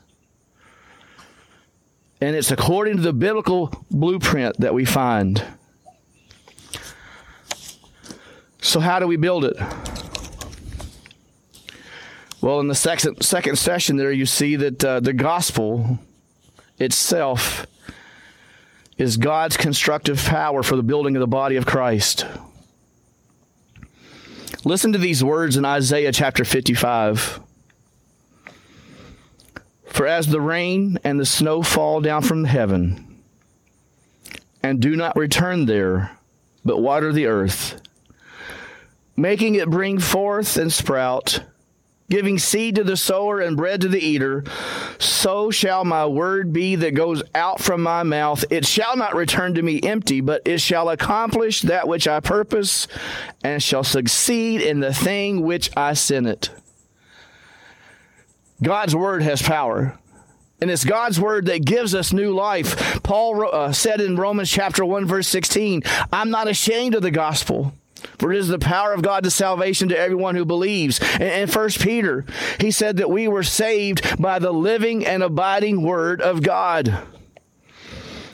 And 2.20 2.34
it's 2.34 2.50
according 2.50 2.96
to 2.96 3.02
the 3.02 3.12
biblical 3.12 3.84
blueprint 3.90 4.58
that 4.60 4.74
we 4.74 4.84
find. 4.84 5.42
So, 8.60 8.80
how 8.80 8.98
do 8.98 9.06
we 9.06 9.16
build 9.16 9.44
it? 9.44 9.56
Well, 12.40 12.60
in 12.60 12.68
the 12.68 12.74
second, 12.74 13.22
second 13.22 13.56
session, 13.56 13.96
there 13.96 14.12
you 14.12 14.26
see 14.26 14.56
that 14.56 14.84
uh, 14.84 15.00
the 15.00 15.12
gospel 15.12 15.98
itself 16.78 17.66
is 18.98 19.16
God's 19.16 19.56
constructive 19.56 20.22
power 20.24 20.62
for 20.62 20.76
the 20.76 20.82
building 20.82 21.16
of 21.16 21.20
the 21.20 21.26
body 21.26 21.56
of 21.56 21.66
Christ. 21.66 22.26
Listen 24.64 24.92
to 24.92 24.98
these 24.98 25.22
words 25.22 25.56
in 25.56 25.64
Isaiah 25.64 26.12
chapter 26.12 26.44
55. 26.44 27.40
For 29.86 30.06
as 30.06 30.26
the 30.26 30.40
rain 30.40 30.98
and 31.04 31.18
the 31.18 31.26
snow 31.26 31.62
fall 31.62 32.00
down 32.00 32.22
from 32.22 32.44
heaven, 32.44 33.22
and 34.62 34.80
do 34.80 34.96
not 34.96 35.16
return 35.16 35.66
there, 35.66 36.18
but 36.64 36.82
water 36.82 37.12
the 37.12 37.26
earth, 37.26 37.80
making 39.16 39.54
it 39.54 39.70
bring 39.70 39.98
forth 39.98 40.56
and 40.56 40.72
sprout, 40.72 41.40
giving 42.08 42.38
seed 42.38 42.76
to 42.76 42.84
the 42.84 42.96
sower 42.96 43.40
and 43.40 43.56
bread 43.56 43.80
to 43.80 43.88
the 43.88 43.98
eater, 43.98 44.44
so 44.98 45.50
shall 45.50 45.84
my 45.84 46.06
word 46.06 46.52
be 46.52 46.76
that 46.76 46.94
goes 46.94 47.22
out 47.34 47.60
from 47.60 47.82
my 47.82 48.02
mouth. 48.02 48.44
It 48.50 48.66
shall 48.66 48.96
not 48.96 49.14
return 49.14 49.54
to 49.54 49.62
me 49.62 49.80
empty, 49.82 50.20
but 50.20 50.42
it 50.44 50.60
shall 50.60 50.88
accomplish 50.88 51.62
that 51.62 51.88
which 51.88 52.06
I 52.06 52.20
purpose 52.20 52.86
and 53.42 53.62
shall 53.62 53.84
succeed 53.84 54.60
in 54.60 54.80
the 54.80 54.94
thing 54.94 55.42
which 55.42 55.70
I 55.76 55.94
sent 55.94 56.26
it. 56.26 56.50
God's 58.62 58.96
word 58.96 59.22
has 59.22 59.42
power. 59.42 59.98
And 60.58 60.70
it's 60.70 60.84
God's 60.84 61.20
word 61.20 61.46
that 61.46 61.66
gives 61.66 61.94
us 61.94 62.14
new 62.14 62.32
life. 62.32 63.02
Paul 63.02 63.46
uh, 63.52 63.72
said 63.72 64.00
in 64.00 64.16
Romans 64.16 64.50
chapter 64.50 64.86
1 64.86 65.04
verse 65.04 65.28
16, 65.28 65.82
I'm 66.10 66.30
not 66.30 66.48
ashamed 66.48 66.94
of 66.94 67.02
the 67.02 67.10
gospel 67.10 67.74
for 68.18 68.32
it 68.32 68.38
is 68.38 68.48
the 68.48 68.58
power 68.58 68.92
of 68.92 69.02
God 69.02 69.24
to 69.24 69.30
salvation 69.30 69.88
to 69.88 69.98
everyone 69.98 70.36
who 70.36 70.44
believes. 70.44 71.00
In 71.20 71.48
First 71.48 71.80
Peter, 71.80 72.24
he 72.60 72.70
said 72.70 72.96
that 72.98 73.10
we 73.10 73.28
were 73.28 73.42
saved 73.42 74.20
by 74.20 74.38
the 74.38 74.52
living 74.52 75.06
and 75.06 75.22
abiding 75.22 75.82
Word 75.82 76.20
of 76.20 76.42
God. 76.42 77.06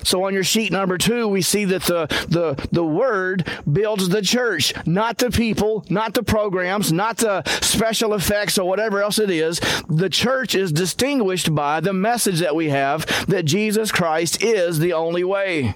So 0.05 0.25
on 0.25 0.35
your 0.35 0.45
sheet 0.45 0.73
number 0.73 0.99
two, 0.99 1.29
we 1.29 1.43
see 1.43 1.64
that 1.67 1.83
the, 1.83 2.07
the, 2.29 2.69
the 2.73 2.85
word 2.85 3.49
builds 3.71 4.09
the 4.09 4.23
church, 4.23 4.75
not 4.87 5.19
the 5.19 5.31
people, 5.31 5.85
not 5.88 6.14
the 6.14 6.23
programs, 6.23 6.93
not 6.93 7.19
the 7.19 7.43
special 7.61 8.14
effects 8.14 8.59
or 8.59 8.69
whatever 8.69 9.02
else 9.02 9.19
it 9.19 9.31
is. 9.31 9.61
The 9.88 10.11
church 10.11 10.55
is 10.55 10.73
distinguished 10.73 11.55
by 11.55 11.81
the 11.81 11.93
message 11.93 12.41
that 12.41 12.57
we 12.57 12.69
have 12.71 13.07
that 13.26 13.45
Jesus 13.45 13.93
Christ 13.93 14.43
is 14.43 14.79
the 14.79 14.93
only 14.93 15.25
way. 15.25 15.75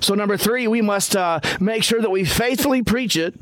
So, 0.00 0.14
number 0.14 0.36
three, 0.36 0.68
we 0.68 0.82
must 0.82 1.16
uh, 1.16 1.40
make 1.60 1.82
sure 1.82 2.00
that 2.00 2.10
we 2.10 2.24
faithfully 2.24 2.82
preach 2.82 3.16
it 3.16 3.34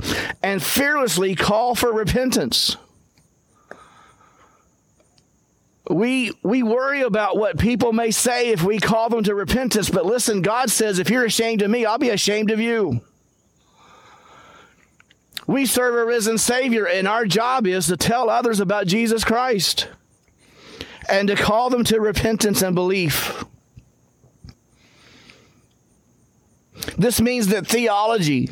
and 0.42 0.62
fearlessly 0.62 1.34
call 1.34 1.74
for 1.74 1.92
repentance. 1.92 2.76
We, 5.88 6.32
we 6.42 6.62
worry 6.62 7.02
about 7.02 7.36
what 7.36 7.58
people 7.58 7.92
may 7.92 8.10
say 8.10 8.48
if 8.48 8.62
we 8.62 8.80
call 8.80 9.08
them 9.08 9.22
to 9.24 9.34
repentance, 9.34 9.88
but 9.88 10.04
listen, 10.04 10.42
God 10.42 10.68
says, 10.68 10.98
if 10.98 11.10
you're 11.10 11.24
ashamed 11.24 11.62
of 11.62 11.70
me, 11.70 11.86
I'll 11.86 11.98
be 11.98 12.10
ashamed 12.10 12.50
of 12.50 12.58
you. 12.58 13.02
We 15.46 15.64
serve 15.64 15.94
a 15.94 16.04
risen 16.04 16.38
Savior, 16.38 16.88
and 16.88 17.06
our 17.06 17.24
job 17.24 17.68
is 17.68 17.86
to 17.86 17.96
tell 17.96 18.28
others 18.28 18.58
about 18.58 18.88
Jesus 18.88 19.22
Christ 19.22 19.88
and 21.08 21.28
to 21.28 21.36
call 21.36 21.70
them 21.70 21.84
to 21.84 22.00
repentance 22.00 22.62
and 22.62 22.74
belief. 22.74 23.44
This 26.96 27.20
means 27.20 27.48
that 27.48 27.66
theology, 27.66 28.50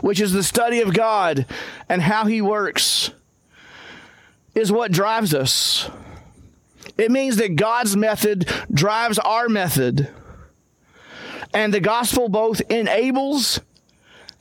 which 0.00 0.20
is 0.20 0.32
the 0.32 0.42
study 0.42 0.80
of 0.80 0.94
God 0.94 1.46
and 1.88 2.02
how 2.02 2.26
He 2.26 2.40
works, 2.42 3.10
is 4.54 4.72
what 4.72 4.92
drives 4.92 5.34
us. 5.34 5.90
It 6.98 7.10
means 7.10 7.36
that 7.36 7.56
God's 7.56 7.96
method 7.96 8.48
drives 8.72 9.18
our 9.18 9.48
method. 9.48 10.08
And 11.52 11.72
the 11.72 11.80
gospel 11.80 12.28
both 12.28 12.60
enables 12.70 13.60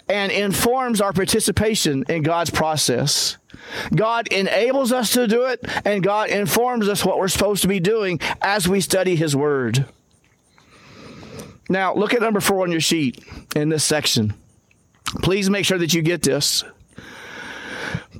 and 0.08 0.32
informs 0.32 1.02
our 1.02 1.14
participation 1.14 2.06
in 2.08 2.24
God's 2.24 2.50
process. 2.50 3.38
God 3.94 4.28
enables 4.28 4.92
us 4.92 5.14
to 5.14 5.28
do 5.28 5.46
it, 5.46 5.60
and 5.84 6.04
God 6.04 6.30
informs 6.30 6.88
us 6.88 7.04
what 7.04 7.18
we're 7.18 7.28
supposed 7.28 7.64
to 7.64 7.68
be 7.68 7.80
doing 7.80 8.20
as 8.42 8.68
we 8.68 8.82
study 8.82 9.16
His 9.16 9.36
Word. 9.36 9.86
Now, 11.70 11.96
look 11.96 12.14
at 12.14 12.22
number 12.22 12.40
four 12.40 12.62
on 12.62 12.72
your 12.72 12.82
sheet 12.82 13.24
in 13.56 13.70
this 13.70 13.84
section. 13.84 14.34
Please 15.22 15.50
make 15.50 15.66
sure 15.66 15.78
that 15.78 15.94
you 15.94 16.02
get 16.02 16.22
this. 16.22 16.64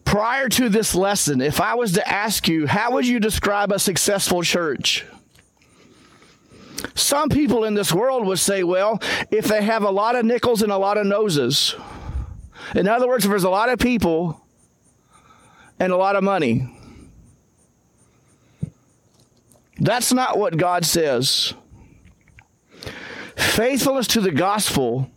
Prior 0.04 0.50
to 0.50 0.70
this 0.70 0.96
lesson, 0.96 1.42
if 1.42 1.60
I 1.60 1.76
was 1.76 1.94
to 1.94 2.08
ask 2.08 2.48
you, 2.48 2.68
how 2.68 2.94
would 2.94 3.08
you 3.08 3.20
describe 3.20 3.72
a 3.72 3.80
successful 3.80 4.44
church? 4.44 5.06
Some 6.94 7.30
people 7.30 7.64
in 7.64 7.74
this 7.74 7.92
world 7.92 8.26
would 8.28 8.40
say, 8.40 8.64
well, 8.64 9.02
if 9.32 9.46
they 9.46 9.64
have 9.64 9.84
a 9.84 9.90
lot 9.90 10.16
of 10.16 10.26
nickels 10.26 10.62
and 10.62 10.72
a 10.72 10.78
lot 10.78 10.98
of 10.98 11.06
noses. 11.06 11.76
In 12.74 12.88
other 12.88 13.08
words, 13.08 13.26
if 13.26 13.30
there's 13.30 13.44
a 13.44 13.50
lot 13.50 13.70
of 13.70 13.80
people 13.80 14.46
and 15.80 15.92
a 15.92 15.98
lot 15.98 16.16
of 16.16 16.24
money. 16.24 16.72
That's 19.78 20.14
not 20.14 20.38
what 20.38 20.58
God 20.58 20.86
says. 20.86 21.54
Faithfulness 23.54 24.08
to 24.08 24.22
the 24.22 24.32
gospel 24.32 25.10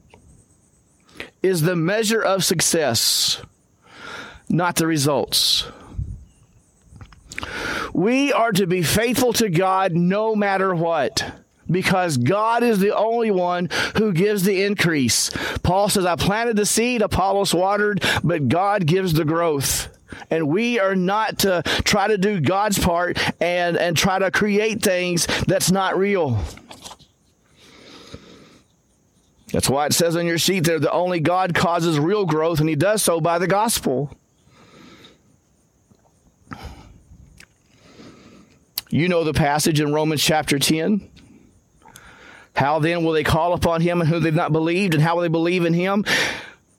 is 1.43 1.63
the 1.63 1.77
measure 1.77 2.23
of 2.23 2.45
success, 2.45 3.43
not 4.49 4.77
the 4.77 4.87
results. 4.87 5.67
We 7.93 8.33
are 8.33 8.53
to 8.53 8.67
be 8.67 8.83
faithful 8.83 9.33
to 9.35 9.49
God 9.49 9.93
no 9.93 10.37
matter 10.37 10.75
what 10.75 11.33
because 11.71 12.17
God 12.17 12.63
is 12.63 12.79
the 12.79 12.95
only 12.97 13.31
one 13.31 13.69
who 13.97 14.13
gives 14.13 14.45
the 14.45 14.63
increase. 14.65 15.31
Paul 15.63 15.89
says, 15.89 16.07
I 16.07 16.17
planted 16.17 16.57
the 16.57 16.67
seed, 16.67 17.03
Apollos 17.03 17.53
watered, 17.53 18.05
but 18.23 18.49
God 18.49 18.87
gives 18.87 19.13
the 19.13 19.25
growth. 19.25 19.89
And 20.31 20.49
we 20.49 20.79
are 20.79 20.97
not 20.97 21.41
to 21.41 21.63
try 21.85 22.09
to 22.09 22.19
do 22.19 22.41
God's 22.41 22.79
part 22.79 23.19
and, 23.41 23.77
and 23.77 23.97
try 23.97 24.19
to 24.19 24.31
create 24.31 24.83
things 24.83 25.27
that's 25.47 25.71
not 25.71 25.99
real. 25.99 26.39
That's 29.53 29.69
why 29.69 29.87
it 29.87 29.95
says 29.95 30.17
on 30.17 30.27
your 30.27 30.39
sheet 30.39 30.65
there 30.65 30.79
that 30.79 30.93
only 30.93 31.21
God 31.21 31.55
causes 31.55 31.99
real 31.99 32.27
growth, 32.27 32.61
and 32.61 32.69
He 32.69 32.77
does 32.77 33.03
so 33.03 33.21
by 33.21 33.39
the 33.39 33.47
gospel. 33.47 34.17
You 38.91 39.09
know 39.09 39.25
the 39.25 39.35
passage 39.35 39.81
in 39.81 39.93
Romans 39.93 40.23
chapter 40.23 40.59
10. 40.59 41.09
How 42.57 42.79
then 42.79 43.05
will 43.05 43.13
they 43.13 43.23
call 43.23 43.53
upon 43.53 43.83
him 43.83 44.01
in 44.01 44.09
whom 44.09 44.23
they've 44.23 44.35
not 44.35 44.51
believed? 44.51 44.95
And 44.95 45.03
how 45.03 45.15
will 45.15 45.23
they 45.23 45.29
believe 45.29 45.65
in 45.65 45.75
him 45.75 46.05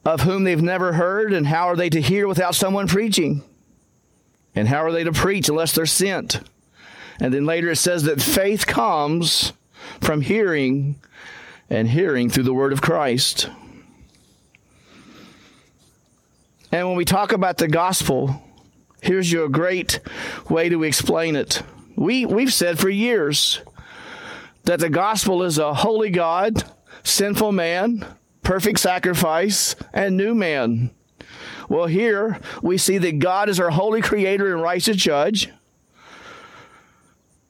of 0.03 0.21
whom 0.21 0.43
they've 0.43 0.61
never 0.61 0.91
heard? 0.91 1.31
And 1.31 1.47
how 1.47 1.67
are 1.67 1.75
they 1.75 1.89
to 1.89 2.01
hear 2.01 2.27
without 2.27 2.55
someone 2.55 2.87
preaching? 2.87 3.43
And 4.55 4.67
how 4.67 4.83
are 4.83 4.91
they 4.91 5.03
to 5.03 5.13
preach 5.13 5.47
unless 5.47 5.73
they're 5.73 5.85
sent? 5.85 6.41
And 7.21 7.33
then 7.33 7.45
later 7.45 7.69
it 7.69 7.77
says 7.77 8.03
that 8.03 8.21
faith 8.21 8.65
comes 8.65 9.53
from 10.01 10.21
hearing, 10.21 10.99
and 11.69 11.87
hearing 11.87 12.29
through 12.29 12.43
the 12.43 12.53
word 12.53 12.73
of 12.73 12.81
Christ. 12.81 13.49
And 16.71 16.87
when 16.87 16.97
we 16.97 17.05
talk 17.05 17.31
about 17.31 17.57
the 17.57 17.67
gospel, 17.67 18.41
here's 19.01 19.31
your 19.31 19.49
great 19.49 19.99
way 20.49 20.69
to 20.69 20.83
explain 20.83 21.35
it. 21.35 21.63
We, 21.95 22.25
we've 22.25 22.53
said 22.53 22.79
for 22.79 22.89
years 22.89 23.61
that 24.63 24.79
the 24.79 24.89
gospel 24.89 25.43
is 25.43 25.57
a 25.57 25.73
holy 25.73 26.09
God, 26.09 26.63
sinful 27.03 27.51
man, 27.51 28.05
perfect 28.43 28.79
sacrifice, 28.79 29.75
and 29.93 30.15
new 30.15 30.35
man. 30.35 30.91
Well, 31.67 31.87
here 31.87 32.39
we 32.61 32.77
see 32.77 32.97
that 32.97 33.19
God 33.19 33.49
is 33.49 33.59
our 33.59 33.69
holy 33.69 34.01
creator 34.01 34.53
and 34.53 34.61
righteous 34.61 34.97
judge. 34.97 35.49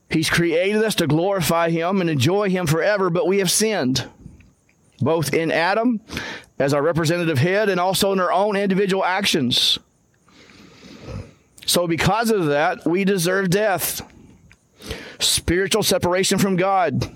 He's 0.10 0.30
created 0.30 0.84
us 0.84 0.96
to 0.96 1.08
glorify 1.08 1.70
Him 1.70 2.02
and 2.02 2.10
enjoy 2.10 2.50
Him 2.50 2.66
forever, 2.66 3.10
but 3.10 3.28
we 3.28 3.40
have 3.40 3.52
sinned, 3.52 4.10
both 5.00 5.34
in 5.34 5.52
Adam 5.52 6.02
as 6.58 6.74
our 6.74 6.82
representative 6.82 7.38
head 7.38 7.70
and 7.70 7.80
also 7.80 8.12
in 8.12 8.20
our 8.20 8.32
own 8.32 8.56
individual 8.56 9.06
actions. 9.06 9.78
So, 11.66 11.86
because 11.86 12.32
of 12.32 12.48
that, 12.48 12.86
we 12.86 13.06
deserve 13.06 13.52
death, 13.52 14.02
spiritual 15.20 15.84
separation 15.84 16.40
from 16.40 16.56
God, 16.56 17.12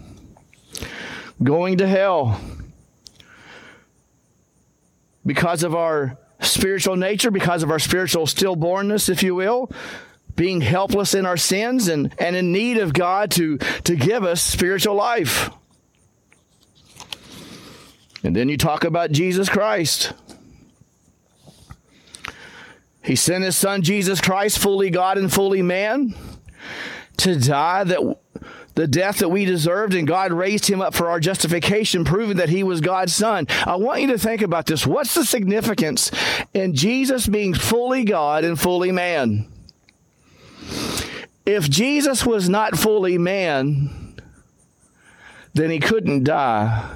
going 1.42 1.80
to 1.80 1.88
hell. 1.88 2.40
Because 5.26 5.64
of 5.64 5.74
our 5.74 6.18
spiritual 6.42 6.98
nature, 6.98 7.32
because 7.32 7.64
of 7.64 7.72
our 7.72 7.80
spiritual 7.80 8.28
stillbornness, 8.28 9.10
if 9.10 9.24
you 9.24 9.34
will, 9.34 9.72
being 10.36 10.62
helpless 10.62 11.14
in 11.14 11.26
our 11.26 11.38
sins 11.38 11.88
and, 11.88 12.14
and 12.20 12.36
in 12.36 12.52
need 12.52 12.78
of 12.78 12.94
God 12.94 13.32
to, 13.32 13.58
to 13.58 13.96
give 13.96 14.24
us 14.24 14.42
spiritual 14.42 14.96
life. 14.96 15.50
And 18.24 18.36
then 18.36 18.50
you 18.50 18.58
talk 18.58 18.84
about 18.84 19.12
Jesus 19.12 19.50
Christ. 19.50 20.14
He 23.04 23.16
sent 23.18 23.44
his 23.44 23.58
son 23.58 23.82
Jesus 23.82 24.22
Christ, 24.22 24.60
fully 24.60 24.90
God 24.90 25.18
and 25.18 25.32
fully 25.32 25.62
man, 25.62 26.16
to 27.18 27.38
die 27.38 27.84
that 27.84 28.18
the 28.76 28.88
death 28.88 29.20
that 29.20 29.30
we 29.30 29.46
deserved, 29.46 29.94
and 29.94 30.08
God 30.08 30.32
raised 30.32 30.68
him 30.68 30.82
up 30.82 30.96
for 30.96 31.10
our 31.10 31.20
justification, 31.20 32.06
proving 32.06 32.38
that 32.38 32.50
he 32.50 32.64
was 32.64 32.82
God's 32.82 33.14
son. 33.14 33.46
I 33.66 33.76
want 33.76 34.02
you 34.02 34.08
to 34.08 34.18
think 34.18 34.42
about 34.42 34.66
this. 34.66 34.88
What's 34.88 35.14
the 35.14 35.26
significance 35.26 36.10
in 36.54 36.74
Jesus 36.74 37.28
being 37.28 37.54
fully 37.54 38.04
God 38.04 38.44
and 38.44 38.60
fully 38.60 38.92
man? 38.92 39.48
If 41.46 41.70
Jesus 41.70 42.26
was 42.26 42.48
not 42.48 42.78
fully 42.78 43.18
man, 43.18 44.16
then 45.54 45.70
he 45.70 45.80
couldn't 45.80 46.24
die. 46.24 46.90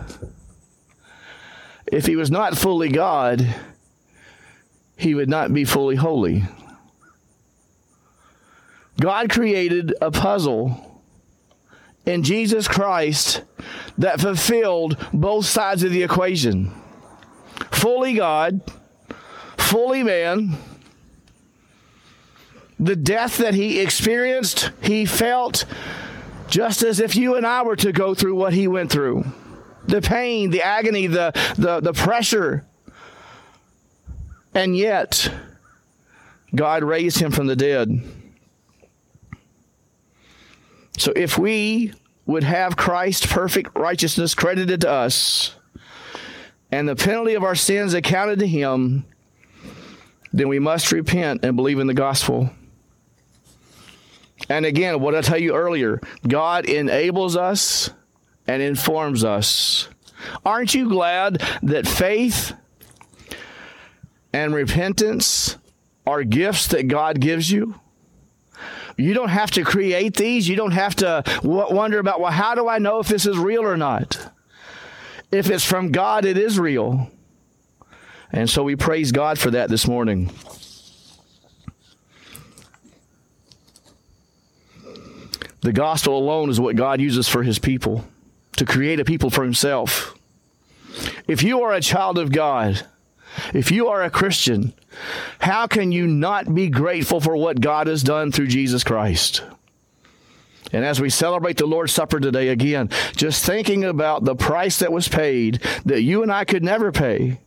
If 1.92 2.06
he 2.06 2.16
was 2.16 2.32
not 2.32 2.58
fully 2.58 2.90
God, 2.90 3.46
he 4.96 5.16
would 5.16 5.30
not 5.30 5.54
be 5.54 5.64
fully 5.64 5.96
holy. 5.96 6.46
God 9.00 9.30
created 9.30 9.94
a 10.02 10.12
puzzle 10.12 11.02
in 12.06 12.24
Jesus 12.24 12.68
Christ 12.68 13.44
that 13.98 14.20
fulfilled 14.20 14.98
both 15.14 15.46
sides 15.46 15.84
of 15.84 15.92
the 15.92 16.04
equation 16.04 16.72
fully 17.72 18.14
God, 18.14 18.62
fully 19.58 20.04
man. 20.04 20.58
The 22.80 22.96
death 22.96 23.38
that 23.38 23.54
he 23.56 23.80
experienced, 23.80 24.72
he 24.82 25.06
felt 25.06 25.66
just 26.48 26.84
as 26.84 27.00
if 27.00 27.16
you 27.16 27.36
and 27.36 27.46
I 27.46 27.64
were 27.64 27.76
to 27.78 27.92
go 27.92 28.14
through 28.14 28.36
what 28.36 28.54
he 28.54 28.68
went 28.68 28.92
through 28.92 29.26
the 29.88 30.02
pain, 30.02 30.50
the 30.50 30.64
agony, 30.64 31.08
the, 31.08 31.32
the, 31.58 31.80
the 31.80 31.94
pressure. 31.94 32.66
And 34.54 34.76
yet, 34.76 35.32
God 36.54 36.84
raised 36.84 37.20
him 37.20 37.32
from 37.32 37.48
the 37.48 37.56
dead. 37.56 38.02
So 40.98 41.14
if 41.16 41.38
we 41.38 41.94
would 42.26 42.44
have 42.44 42.76
Christ's 42.76 43.26
perfect 43.26 43.78
righteousness 43.78 44.36
credited 44.36 44.82
to 44.82 44.90
us 44.90 45.56
and 46.72 46.90
the 46.90 46.96
penalty 46.96 47.36
of 47.36 47.44
our 47.44 47.56
sins 47.56 47.94
accounted 47.94 48.40
to 48.40 48.48
him, 48.48 49.06
then 50.34 50.50
we 50.50 50.60
must 50.60 50.92
repent 50.92 51.46
and 51.46 51.56
believe 51.56 51.80
in 51.80 51.88
the 51.88 51.94
gospel. 51.94 52.50
And 54.50 54.66
again, 54.66 55.00
what 55.00 55.16
I 55.16 55.22
tell 55.22 55.40
you 55.40 55.54
earlier, 55.56 56.00
God 56.28 56.66
enables 56.66 57.36
us 57.36 57.90
and 58.48 58.62
informs 58.62 59.24
us. 59.24 59.90
Aren't 60.46 60.74
you 60.74 60.90
glad 60.90 61.42
that 61.64 61.88
faith 61.88 62.54
and 64.34 64.54
repentance 64.54 65.58
are 66.06 66.24
gifts 66.24 66.68
that 66.68 66.88
God 66.88 67.20
gives 67.20 67.52
you? 67.52 67.80
You 68.98 69.14
don't 69.14 69.30
have 69.30 69.52
to 69.52 69.64
create 69.64 70.16
these. 70.16 70.48
You 70.48 70.56
don't 70.56 70.72
have 70.72 70.96
to 70.98 71.24
wonder 71.44 72.00
about, 72.00 72.20
well, 72.20 72.32
how 72.32 72.56
do 72.56 72.68
I 72.68 72.80
know 72.80 73.00
if 73.00 73.08
this 73.08 73.26
is 73.26 73.38
real 73.38 73.62
or 73.62 73.78
not? 73.78 74.34
If 75.32 75.50
it's 75.50 75.66
from 75.66 75.92
God, 75.92 76.26
it 76.26 76.38
is 76.38 76.58
real. 76.58 77.12
And 78.32 78.50
so 78.50 78.64
we 78.64 78.76
praise 78.76 79.12
God 79.12 79.38
for 79.38 79.52
that 79.52 79.70
this 79.70 79.88
morning. 79.88 80.32
The 85.68 85.74
gospel 85.74 86.18
alone 86.18 86.50
is 86.50 86.62
what 86.62 86.78
God 86.78 87.02
uses 87.02 87.28
for 87.28 87.44
his 87.44 87.60
people 87.60 88.08
to 88.56 88.64
create 88.64 89.02
a 89.02 89.04
people 89.04 89.30
for 89.30 89.44
himself. 89.44 90.18
If 91.28 91.44
you 91.44 91.62
are 91.64 91.74
a 91.74 91.82
child 91.82 92.18
of 92.18 92.32
God, 92.32 92.88
if 93.54 93.70
you 93.70 93.90
are 93.90 94.02
a 94.02 94.10
Christian, 94.10 94.74
how 95.40 95.68
can 95.68 95.92
you 95.92 96.08
not 96.08 96.56
be 96.56 96.70
grateful 96.70 97.20
for 97.20 97.36
what 97.36 97.60
God 97.60 97.88
has 97.88 98.02
done 98.02 98.32
through 98.32 98.48
Jesus 98.48 98.86
Christ? 98.86 99.44
And 100.72 100.86
as 100.86 101.02
we 101.02 101.10
celebrate 101.10 101.58
the 101.58 101.66
Lord's 101.66 101.92
Supper 101.92 102.22
today, 102.22 102.48
again, 102.48 102.90
just 103.18 103.46
thinking 103.46 103.84
about 103.84 104.24
the 104.24 104.38
price 104.38 104.80
that 104.80 104.94
was 104.94 105.10
paid 105.10 105.62
that 105.84 106.02
you 106.02 106.24
and 106.24 106.32
I 106.32 106.46
could 106.46 106.64
never 106.64 106.94
pay, 106.94 107.42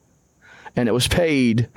and 0.77 0.91
it 0.91 0.93
was 0.93 1.09
paid 1.09 1.71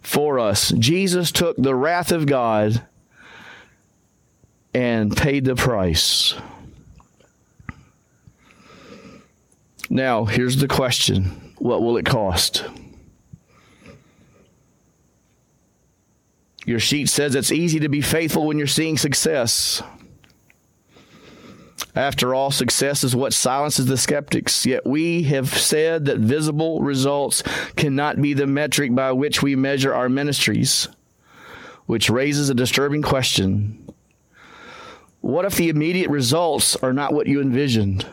for 0.00 0.38
us. 0.38 0.70
Jesus 0.70 1.30
took 1.30 1.58
the 1.58 1.74
wrath 1.74 2.12
of 2.12 2.24
God 2.24 2.82
and 4.74 5.16
paid 5.16 5.44
the 5.44 5.54
price. 5.54 6.34
Now, 9.90 10.24
here's 10.24 10.56
the 10.56 10.68
question 10.68 11.52
What 11.58 11.82
will 11.82 11.96
it 11.96 12.06
cost? 12.06 12.64
Your 16.64 16.78
sheet 16.78 17.08
says 17.08 17.34
it's 17.34 17.52
easy 17.52 17.80
to 17.80 17.88
be 17.88 18.00
faithful 18.00 18.46
when 18.46 18.56
you're 18.56 18.66
seeing 18.66 18.96
success. 18.96 19.82
After 21.94 22.34
all, 22.34 22.50
success 22.50 23.04
is 23.04 23.14
what 23.14 23.34
silences 23.34 23.86
the 23.86 23.98
skeptics. 23.98 24.64
Yet 24.64 24.86
we 24.86 25.24
have 25.24 25.48
said 25.48 26.06
that 26.06 26.18
visible 26.18 26.80
results 26.80 27.42
cannot 27.76 28.22
be 28.22 28.32
the 28.32 28.46
metric 28.46 28.94
by 28.94 29.12
which 29.12 29.42
we 29.42 29.56
measure 29.56 29.92
our 29.92 30.08
ministries, 30.08 30.88
which 31.86 32.08
raises 32.08 32.48
a 32.48 32.54
disturbing 32.54 33.02
question. 33.02 33.81
What 35.22 35.46
if 35.46 35.56
the 35.56 35.70
immediate 35.70 36.10
results 36.10 36.76
are 36.76 36.92
not 36.92 37.14
what 37.14 37.26
you 37.26 37.40
envisioned? 37.40 38.04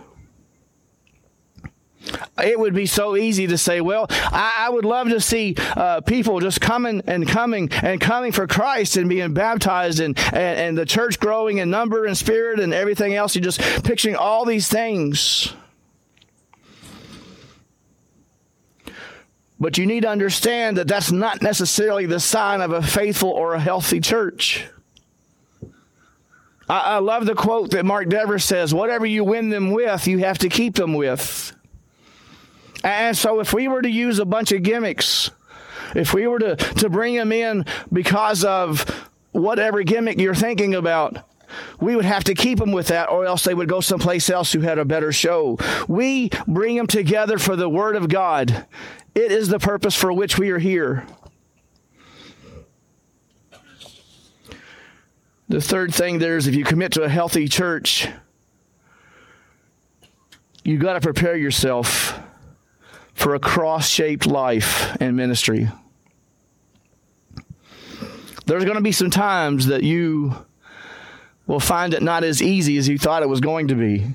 it 2.43 2.58
would 2.58 2.74
be 2.74 2.86
so 2.86 3.15
easy 3.15 3.48
to 3.48 3.58
say, 3.58 3.82
well, 3.82 4.08
I, 4.10 4.54
I 4.60 4.69
would 4.69 4.86
love 4.86 5.10
to 5.10 5.19
see 5.19 5.56
uh, 5.58 6.02
people 6.02 6.39
just 6.39 6.62
coming 6.62 7.02
and 7.06 7.28
coming 7.28 7.69
and 7.84 8.00
coming 8.00 8.32
for 8.32 8.48
Christ 8.48 8.98
and 8.98 9.10
being 9.10 9.34
baptized 9.34 10.00
and, 10.00 10.17
and, 10.28 10.60
and 10.60 10.78
the 10.78 10.86
church 10.86 11.19
growing 11.19 11.58
in 11.58 11.69
number 11.69 12.06
and 12.06 12.17
spirit 12.17 12.60
and 12.60 12.74
everything 12.74 13.13
else. 13.13 13.36
You're 13.36 13.43
just 13.43 13.60
picturing 13.84 14.15
all 14.15 14.45
these 14.45 14.67
things. 14.67 15.54
But 19.60 19.78
you 19.78 19.86
need 19.86 20.02
to 20.02 20.10
understand 20.10 20.78
that 20.78 20.88
that's 20.88 21.12
not 21.12 21.41
necessarily 21.41 22.06
the 22.06 22.19
sign 22.19 22.62
of 22.62 22.72
a 22.72 22.82
faithful 22.82 23.30
or 23.30 23.56
a 23.56 23.60
healthy 23.60 24.00
church. 24.00 24.65
I, 26.69 26.79
I 26.79 26.97
love 26.99 27.25
the 27.25 27.36
quote 27.36 27.71
that 27.71 27.86
Mark 27.86 28.08
Dever 28.10 28.39
says 28.39 28.73
whatever 28.73 29.05
you 29.05 29.23
win 29.23 29.49
them 29.49 29.71
with, 29.71 30.08
you 30.08 30.19
have 30.19 30.38
to 30.39 30.49
keep 30.49 30.75
them 30.75 30.93
with. 30.93 31.53
And 32.84 33.17
so 33.17 33.39
if 33.39 33.53
we 33.53 33.67
were 33.67 33.82
to 33.82 33.89
use 33.89 34.19
a 34.19 34.25
bunch 34.25 34.51
of 34.51 34.63
gimmicks, 34.63 35.32
if 35.95 36.13
we 36.13 36.27
were 36.27 36.39
to, 36.39 36.55
to 36.55 36.89
bring 36.89 37.15
them 37.15 37.32
in 37.32 37.65
because 37.91 38.45
of 38.45 39.10
whatever 39.32 39.84
gimmick 39.84 40.19
you're 40.19 40.36
thinking 40.36 40.75
about, 40.75 41.25
we 41.79 41.95
would 41.95 42.05
have 42.05 42.23
to 42.25 42.36
keep 42.36 42.60
them 42.60 42.71
with 42.71 42.88
that, 42.88 43.10
or 43.10 43.25
else 43.25 43.43
they 43.43 43.53
would 43.53 43.67
go 43.67 43.82
someplace 43.82 44.29
else 44.29 44.51
who 44.53 44.62
had 44.62 44.77
a 44.77 44.86
better 44.86 45.12
show. 45.12 45.58
We 45.88 46.29
bring 46.47 46.75
them 46.75 46.88
together 46.88 47.39
for 47.39 47.55
the 47.55 47.67
Word 47.67 47.95
of 47.95 48.08
God. 48.08 48.67
It 49.15 49.32
is 49.32 49.49
the 49.49 49.60
purpose 49.60 49.95
for 49.95 50.13
which 50.13 50.38
we 50.38 50.51
are 50.51 50.60
here. 50.60 51.08
The 55.49 55.59
third 55.59 55.93
thing 55.93 56.19
there 56.19 56.38
is 56.38 56.45
if 56.45 56.53
you 56.53 56.63
commit 56.63 56.91
to 56.91 57.01
a 57.01 57.09
healthy 57.09 57.47
church, 57.47 58.07
you 60.63 60.77
got 60.77 60.93
to 60.93 61.01
prepare 61.01 61.35
yourself 61.35 62.19
for 63.15 63.33
a 63.33 63.39
cross 63.39 63.89
shaped 63.89 64.27
life 64.27 64.95
and 65.01 65.17
ministry. 65.17 65.67
There's 68.45 68.63
going 68.63 68.77
to 68.77 68.83
be 68.83 68.91
some 68.91 69.09
times 69.09 69.65
that 69.65 69.81
you 69.81 70.35
will 71.47 71.59
find 71.59 71.95
it 71.95 72.03
not 72.03 72.23
as 72.23 72.43
easy 72.43 72.77
as 72.77 72.88
you 72.88 72.99
thought 72.99 73.23
it 73.23 73.29
was 73.29 73.41
going 73.41 73.69
to 73.69 73.75
be. 73.75 74.05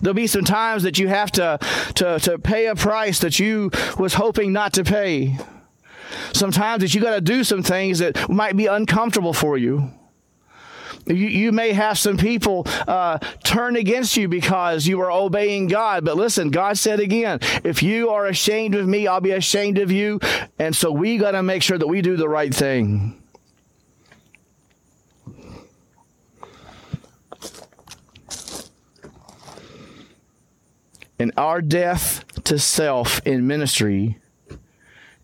There'll 0.00 0.14
be 0.14 0.26
some 0.26 0.44
times 0.44 0.84
that 0.84 0.98
you 0.98 1.08
have 1.08 1.30
to, 1.32 1.58
to, 1.96 2.18
to 2.20 2.38
pay 2.38 2.66
a 2.66 2.74
price 2.74 3.18
that 3.20 3.38
you 3.38 3.70
was 3.98 4.14
hoping 4.14 4.54
not 4.54 4.72
to 4.74 4.84
pay. 4.84 5.36
Sometimes 6.32 6.80
that 6.80 6.94
you 6.94 7.02
got 7.02 7.14
to 7.14 7.20
do 7.20 7.44
some 7.44 7.62
things 7.62 7.98
that 7.98 8.30
might 8.30 8.56
be 8.56 8.66
uncomfortable 8.66 9.34
for 9.34 9.58
you. 9.58 9.92
You, 11.08 11.26
you 11.26 11.52
may 11.52 11.72
have 11.72 11.98
some 11.98 12.16
people 12.16 12.66
uh, 12.86 13.18
turn 13.44 13.76
against 13.76 14.16
you 14.16 14.28
because 14.28 14.86
you 14.86 15.00
are 15.00 15.10
obeying 15.10 15.66
God. 15.66 16.04
But 16.04 16.16
listen, 16.16 16.50
God 16.50 16.76
said 16.76 17.00
again, 17.00 17.40
if 17.64 17.82
you 17.82 18.10
are 18.10 18.26
ashamed 18.26 18.74
of 18.74 18.86
me, 18.86 19.06
I'll 19.06 19.20
be 19.20 19.32
ashamed 19.32 19.78
of 19.78 19.90
you. 19.90 20.20
And 20.58 20.76
so 20.76 20.92
we 20.92 21.16
got 21.18 21.32
to 21.32 21.42
make 21.42 21.62
sure 21.62 21.78
that 21.78 21.86
we 21.86 22.02
do 22.02 22.16
the 22.16 22.28
right 22.28 22.54
thing. 22.54 23.22
And 31.20 31.32
our 31.36 31.60
death 31.60 32.24
to 32.44 32.58
self 32.58 33.20
in 33.26 33.46
ministry 33.46 34.18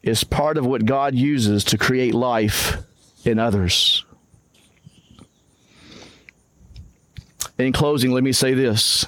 is 0.02 0.24
part 0.24 0.58
of 0.58 0.66
what 0.66 0.84
God 0.84 1.14
uses 1.14 1.62
to 1.64 1.78
create 1.78 2.14
life 2.14 2.78
in 3.24 3.38
others. 3.38 4.04
In 7.58 7.72
closing, 7.72 8.12
let 8.12 8.24
me 8.24 8.32
say 8.32 8.54
this 8.54 9.06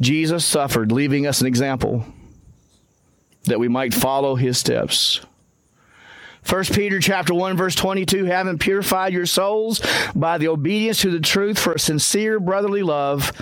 Jesus 0.00 0.44
suffered, 0.44 0.90
leaving 0.90 1.26
us 1.26 1.40
an 1.40 1.46
example 1.46 2.04
that 3.44 3.60
we 3.60 3.68
might 3.68 3.94
follow 3.94 4.34
his 4.34 4.58
steps. 4.58 5.20
1 6.48 6.64
Peter 6.66 7.00
chapter 7.00 7.32
1 7.32 7.56
verse 7.56 7.74
22 7.74 8.26
having 8.26 8.58
purified 8.58 9.14
your 9.14 9.24
souls 9.24 9.80
by 10.14 10.36
the 10.36 10.48
obedience 10.48 11.00
to 11.00 11.10
the 11.10 11.20
truth 11.20 11.58
for 11.58 11.72
a 11.72 11.78
sincere 11.78 12.38
brotherly 12.38 12.82
love 12.82 13.32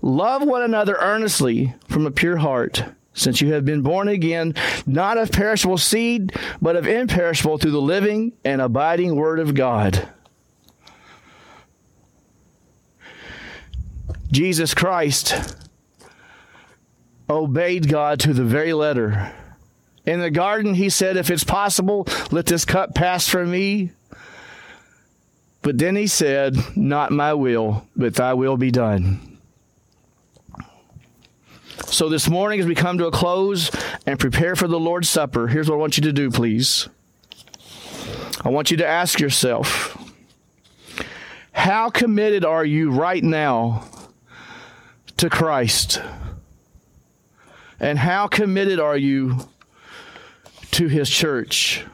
love 0.00 0.42
one 0.42 0.62
another 0.62 0.96
earnestly 0.98 1.74
from 1.88 2.06
a 2.06 2.10
pure 2.10 2.38
heart 2.38 2.84
since 3.12 3.42
you 3.42 3.52
have 3.52 3.66
been 3.66 3.82
born 3.82 4.08
again 4.08 4.54
not 4.86 5.18
of 5.18 5.30
perishable 5.30 5.76
seed 5.76 6.32
but 6.62 6.74
of 6.74 6.86
imperishable 6.86 7.58
through 7.58 7.70
the 7.70 7.78
living 7.78 8.32
and 8.46 8.62
abiding 8.62 9.14
word 9.14 9.38
of 9.38 9.54
God 9.54 10.08
Jesus 14.32 14.74
Christ 14.74 15.56
obeyed 17.30 17.88
God 17.88 18.18
to 18.20 18.32
the 18.32 18.44
very 18.44 18.72
letter 18.72 19.32
in 20.04 20.20
the 20.20 20.30
garden, 20.30 20.74
he 20.74 20.90
said, 20.90 21.16
If 21.16 21.30
it's 21.30 21.44
possible, 21.44 22.06
let 22.30 22.46
this 22.46 22.64
cup 22.64 22.94
pass 22.94 23.28
from 23.28 23.50
me. 23.50 23.92
But 25.62 25.78
then 25.78 25.94
he 25.94 26.08
said, 26.08 26.56
Not 26.76 27.12
my 27.12 27.34
will, 27.34 27.86
but 27.94 28.14
thy 28.14 28.34
will 28.34 28.56
be 28.56 28.72
done. 28.72 29.38
So 31.86 32.08
this 32.08 32.28
morning, 32.28 32.58
as 32.58 32.66
we 32.66 32.74
come 32.74 32.98
to 32.98 33.06
a 33.06 33.12
close 33.12 33.70
and 34.06 34.18
prepare 34.18 34.56
for 34.56 34.66
the 34.66 34.80
Lord's 34.80 35.08
Supper, 35.08 35.46
here's 35.46 35.68
what 35.68 35.76
I 35.76 35.78
want 35.78 35.96
you 35.96 36.02
to 36.04 36.12
do, 36.12 36.30
please. 36.30 36.88
I 38.44 38.48
want 38.48 38.70
you 38.70 38.78
to 38.78 38.86
ask 38.86 39.20
yourself, 39.20 39.96
how 41.52 41.90
committed 41.90 42.44
are 42.44 42.64
you 42.64 42.90
right 42.90 43.22
now 43.22 43.86
to 45.22 45.30
Christ? 45.30 46.00
And 47.80 47.98
how 47.98 48.28
committed 48.28 48.78
are 48.78 48.96
you 48.96 49.38
to 50.72 50.88
his 50.88 51.08
church. 51.08 51.84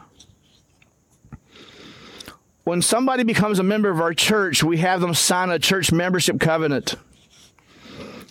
When 2.64 2.81
somebody 2.81 3.25
becomes 3.25 3.59
a 3.59 3.62
member 3.62 3.91
of 3.91 4.01
our 4.01 4.14
church, 4.14 4.62
we 4.62 4.79
have 4.79 5.01
them 5.01 5.14
sign 5.14 5.51
a 5.51 5.59
church 5.59 5.93
membership 5.93 6.41
covenant. 6.41 6.95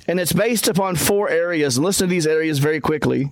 And 0.07 0.19
it's 0.19 0.33
based 0.33 0.67
upon 0.67 0.95
four 0.95 1.29
areas. 1.29 1.77
Listen 1.77 2.07
to 2.07 2.09
these 2.09 2.27
areas 2.27 2.59
very 2.59 2.79
quickly. 2.79 3.31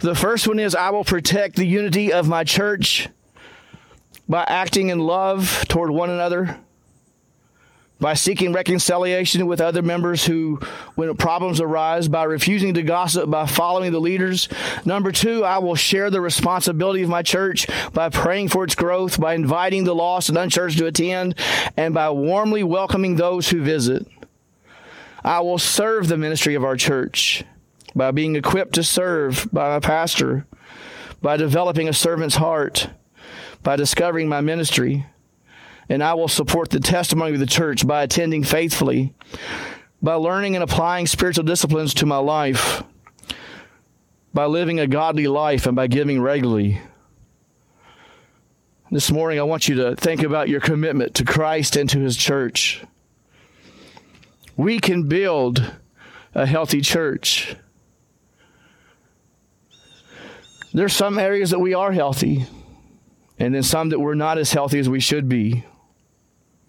The 0.00 0.14
first 0.14 0.48
one 0.48 0.58
is 0.58 0.74
I 0.74 0.90
will 0.90 1.04
protect 1.04 1.56
the 1.56 1.66
unity 1.66 2.12
of 2.12 2.28
my 2.28 2.44
church 2.44 3.08
by 4.28 4.44
acting 4.44 4.88
in 4.88 5.00
love 5.00 5.64
toward 5.68 5.90
one 5.90 6.10
another 6.10 6.58
by 8.00 8.14
seeking 8.14 8.52
reconciliation 8.52 9.46
with 9.46 9.60
other 9.60 9.82
members 9.82 10.24
who, 10.24 10.60
when 10.94 11.16
problems 11.16 11.60
arise, 11.60 12.06
by 12.06 12.22
refusing 12.24 12.74
to 12.74 12.82
gossip, 12.82 13.28
by 13.28 13.46
following 13.46 13.90
the 13.90 14.00
leaders. 14.00 14.48
Number 14.84 15.10
two, 15.10 15.44
I 15.44 15.58
will 15.58 15.74
share 15.74 16.08
the 16.08 16.20
responsibility 16.20 17.02
of 17.02 17.08
my 17.08 17.22
church 17.22 17.66
by 17.92 18.08
praying 18.08 18.48
for 18.48 18.64
its 18.64 18.76
growth, 18.76 19.20
by 19.20 19.34
inviting 19.34 19.84
the 19.84 19.94
lost 19.94 20.28
and 20.28 20.38
unchurched 20.38 20.78
to 20.78 20.86
attend, 20.86 21.34
and 21.76 21.92
by 21.92 22.10
warmly 22.10 22.62
welcoming 22.62 23.16
those 23.16 23.48
who 23.48 23.62
visit. 23.62 24.06
I 25.24 25.40
will 25.40 25.58
serve 25.58 26.06
the 26.06 26.16
ministry 26.16 26.54
of 26.54 26.64
our 26.64 26.76
church 26.76 27.44
by 27.96 28.12
being 28.12 28.36
equipped 28.36 28.74
to 28.74 28.84
serve 28.84 29.48
by 29.52 29.70
my 29.70 29.80
pastor, 29.80 30.46
by 31.20 31.36
developing 31.36 31.88
a 31.88 31.92
servant's 31.92 32.36
heart, 32.36 32.88
by 33.64 33.74
discovering 33.74 34.28
my 34.28 34.40
ministry 34.40 35.04
and 35.88 36.02
I 36.02 36.14
will 36.14 36.28
support 36.28 36.70
the 36.70 36.80
testimony 36.80 37.34
of 37.34 37.40
the 37.40 37.46
church 37.46 37.86
by 37.86 38.02
attending 38.02 38.44
faithfully, 38.44 39.14
by 40.02 40.14
learning 40.14 40.54
and 40.54 40.62
applying 40.62 41.06
spiritual 41.06 41.44
disciplines 41.44 41.94
to 41.94 42.06
my 42.06 42.18
life, 42.18 42.82
by 44.34 44.44
living 44.44 44.78
a 44.78 44.86
godly 44.86 45.26
life, 45.26 45.66
and 45.66 45.74
by 45.74 45.86
giving 45.86 46.20
regularly. 46.20 46.80
This 48.90 49.10
morning, 49.10 49.38
I 49.38 49.42
want 49.42 49.68
you 49.68 49.74
to 49.76 49.96
think 49.96 50.22
about 50.22 50.48
your 50.48 50.60
commitment 50.60 51.14
to 51.16 51.24
Christ 51.24 51.76
and 51.76 51.88
to 51.90 52.00
His 52.00 52.16
church. 52.16 52.82
We 54.56 54.78
can 54.78 55.08
build 55.08 55.72
a 56.34 56.46
healthy 56.46 56.80
church. 56.80 57.56
There's 60.72 60.92
some 60.92 61.18
areas 61.18 61.50
that 61.50 61.58
we 61.58 61.74
are 61.74 61.92
healthy, 61.92 62.46
and 63.38 63.54
then 63.54 63.62
some 63.62 63.88
that 63.90 64.00
we're 64.00 64.14
not 64.14 64.38
as 64.38 64.52
healthy 64.52 64.78
as 64.78 64.88
we 64.88 65.00
should 65.00 65.28
be. 65.28 65.64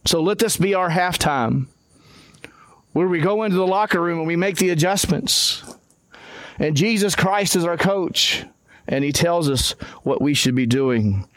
So 0.05 0.21
let 0.21 0.39
this 0.39 0.57
be 0.57 0.73
our 0.73 0.89
halftime 0.89 1.67
where 2.93 3.07
we 3.07 3.19
go 3.19 3.43
into 3.43 3.57
the 3.57 3.67
locker 3.67 4.01
room 4.01 4.19
and 4.19 4.27
we 4.27 4.35
make 4.35 4.57
the 4.57 4.71
adjustments. 4.71 5.63
And 6.57 6.75
Jesus 6.75 7.15
Christ 7.15 7.55
is 7.55 7.63
our 7.63 7.77
coach, 7.77 8.43
and 8.87 9.03
he 9.03 9.11
tells 9.11 9.49
us 9.49 9.71
what 10.03 10.21
we 10.21 10.33
should 10.33 10.55
be 10.55 10.65
doing. 10.65 11.27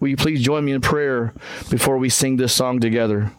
Will 0.00 0.08
you 0.08 0.16
please 0.16 0.42
join 0.42 0.64
me 0.64 0.72
in 0.72 0.82
prayer 0.82 1.32
before 1.70 1.96
we 1.96 2.10
sing 2.10 2.36
this 2.36 2.52
song 2.52 2.80
together? 2.80 3.32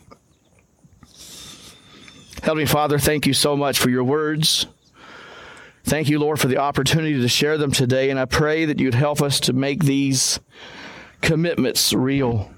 Heavenly 2.41 2.65
Father, 2.65 2.97
thank 2.97 3.27
you 3.27 3.33
so 3.33 3.55
much 3.55 3.77
for 3.77 3.89
your 3.89 4.03
words. 4.03 4.65
Thank 5.83 6.09
you, 6.09 6.19
Lord, 6.19 6.39
for 6.39 6.47
the 6.47 6.57
opportunity 6.57 7.19
to 7.21 7.27
share 7.27 7.57
them 7.57 7.71
today. 7.71 8.09
And 8.09 8.19
I 8.19 8.25
pray 8.25 8.65
that 8.65 8.79
you'd 8.79 8.93
help 8.93 9.21
us 9.21 9.39
to 9.41 9.53
make 9.53 9.83
these 9.83 10.39
commitments 11.21 11.93
real 11.93 12.51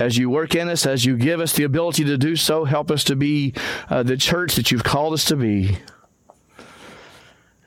as 0.00 0.16
you 0.16 0.30
work 0.30 0.54
in 0.54 0.68
us, 0.68 0.86
as 0.86 1.04
you 1.04 1.16
give 1.16 1.40
us 1.40 1.52
the 1.52 1.64
ability 1.64 2.04
to 2.04 2.16
do 2.16 2.34
so, 2.34 2.64
help 2.64 2.90
us 2.90 3.04
to 3.04 3.14
be 3.14 3.54
uh, 3.90 4.02
the 4.02 4.16
church 4.16 4.56
that 4.56 4.70
you've 4.70 4.82
called 4.82 5.12
us 5.12 5.26
to 5.26 5.36
be. 5.36 5.76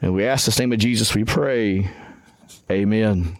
And 0.02 0.14
we 0.14 0.26
ask 0.26 0.52
the 0.52 0.62
name 0.62 0.74
of 0.74 0.80
Jesus, 0.80 1.16
we 1.16 1.24
pray. 1.24 1.90
Amen. 2.70 3.38